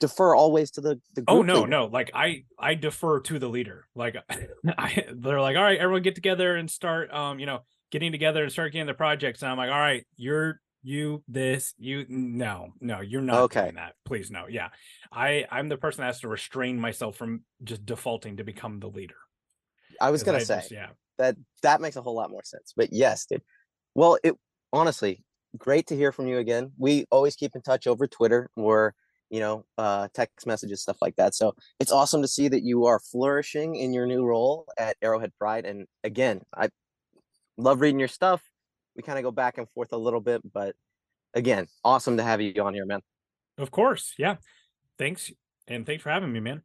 [0.00, 1.24] defer always to the the.
[1.28, 1.66] Oh no, leader.
[1.68, 1.84] no.
[1.86, 3.86] Like I I defer to the leader.
[3.94, 4.16] Like
[4.78, 7.60] I they're like, all right, everyone get together and start um, you know,
[7.90, 9.42] getting together and start getting the projects.
[9.42, 13.64] And I'm like, all right, you're you this you no no you're not Okay.
[13.64, 14.68] doing that please no yeah
[15.12, 18.86] i i'm the person that has to restrain myself from just defaulting to become the
[18.88, 19.16] leader
[20.00, 20.86] I was gonna I say just- yeah
[21.18, 22.72] that that makes a whole lot more sense.
[22.74, 23.42] But yes, dude.
[23.94, 24.34] Well, it
[24.72, 25.22] honestly
[25.58, 26.72] great to hear from you again.
[26.78, 28.94] We always keep in touch over Twitter or
[29.30, 31.34] you know uh, text messages stuff like that.
[31.34, 35.32] So it's awesome to see that you are flourishing in your new role at Arrowhead
[35.38, 35.64] Pride.
[35.64, 36.68] And again, I
[37.56, 38.42] love reading your stuff.
[38.96, 40.74] We kind of go back and forth a little bit, but
[41.34, 43.00] again, awesome to have you on here, man.
[43.56, 44.14] Of course.
[44.18, 44.36] Yeah.
[44.98, 45.30] Thanks.
[45.68, 46.62] And thanks for having me, man.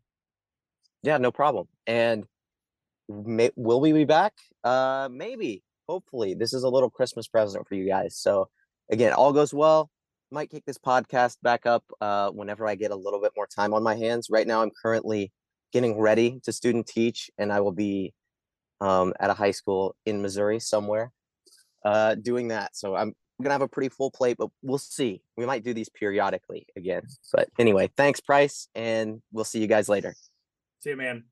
[1.03, 1.67] Yeah, no problem.
[1.85, 2.25] And
[3.07, 4.33] may, will we be back?
[4.63, 5.63] Uh, maybe.
[5.87, 8.17] Hopefully, this is a little Christmas present for you guys.
[8.17, 8.49] So,
[8.91, 9.91] again, all goes well.
[10.35, 13.73] Might kick this podcast back up uh, whenever I get a little bit more time
[13.73, 14.29] on my hands.
[14.29, 15.31] Right now, I'm currently
[15.71, 18.13] getting ready to student teach, and I will be
[18.81, 21.13] um, at a high school in Missouri somewhere
[21.85, 22.75] uh, doing that.
[22.75, 25.21] So I'm gonna have a pretty full plate, but we'll see.
[25.37, 27.03] We might do these periodically again.
[27.31, 30.15] But anyway, thanks, Price, and we'll see you guys later.
[30.81, 31.23] See you, man.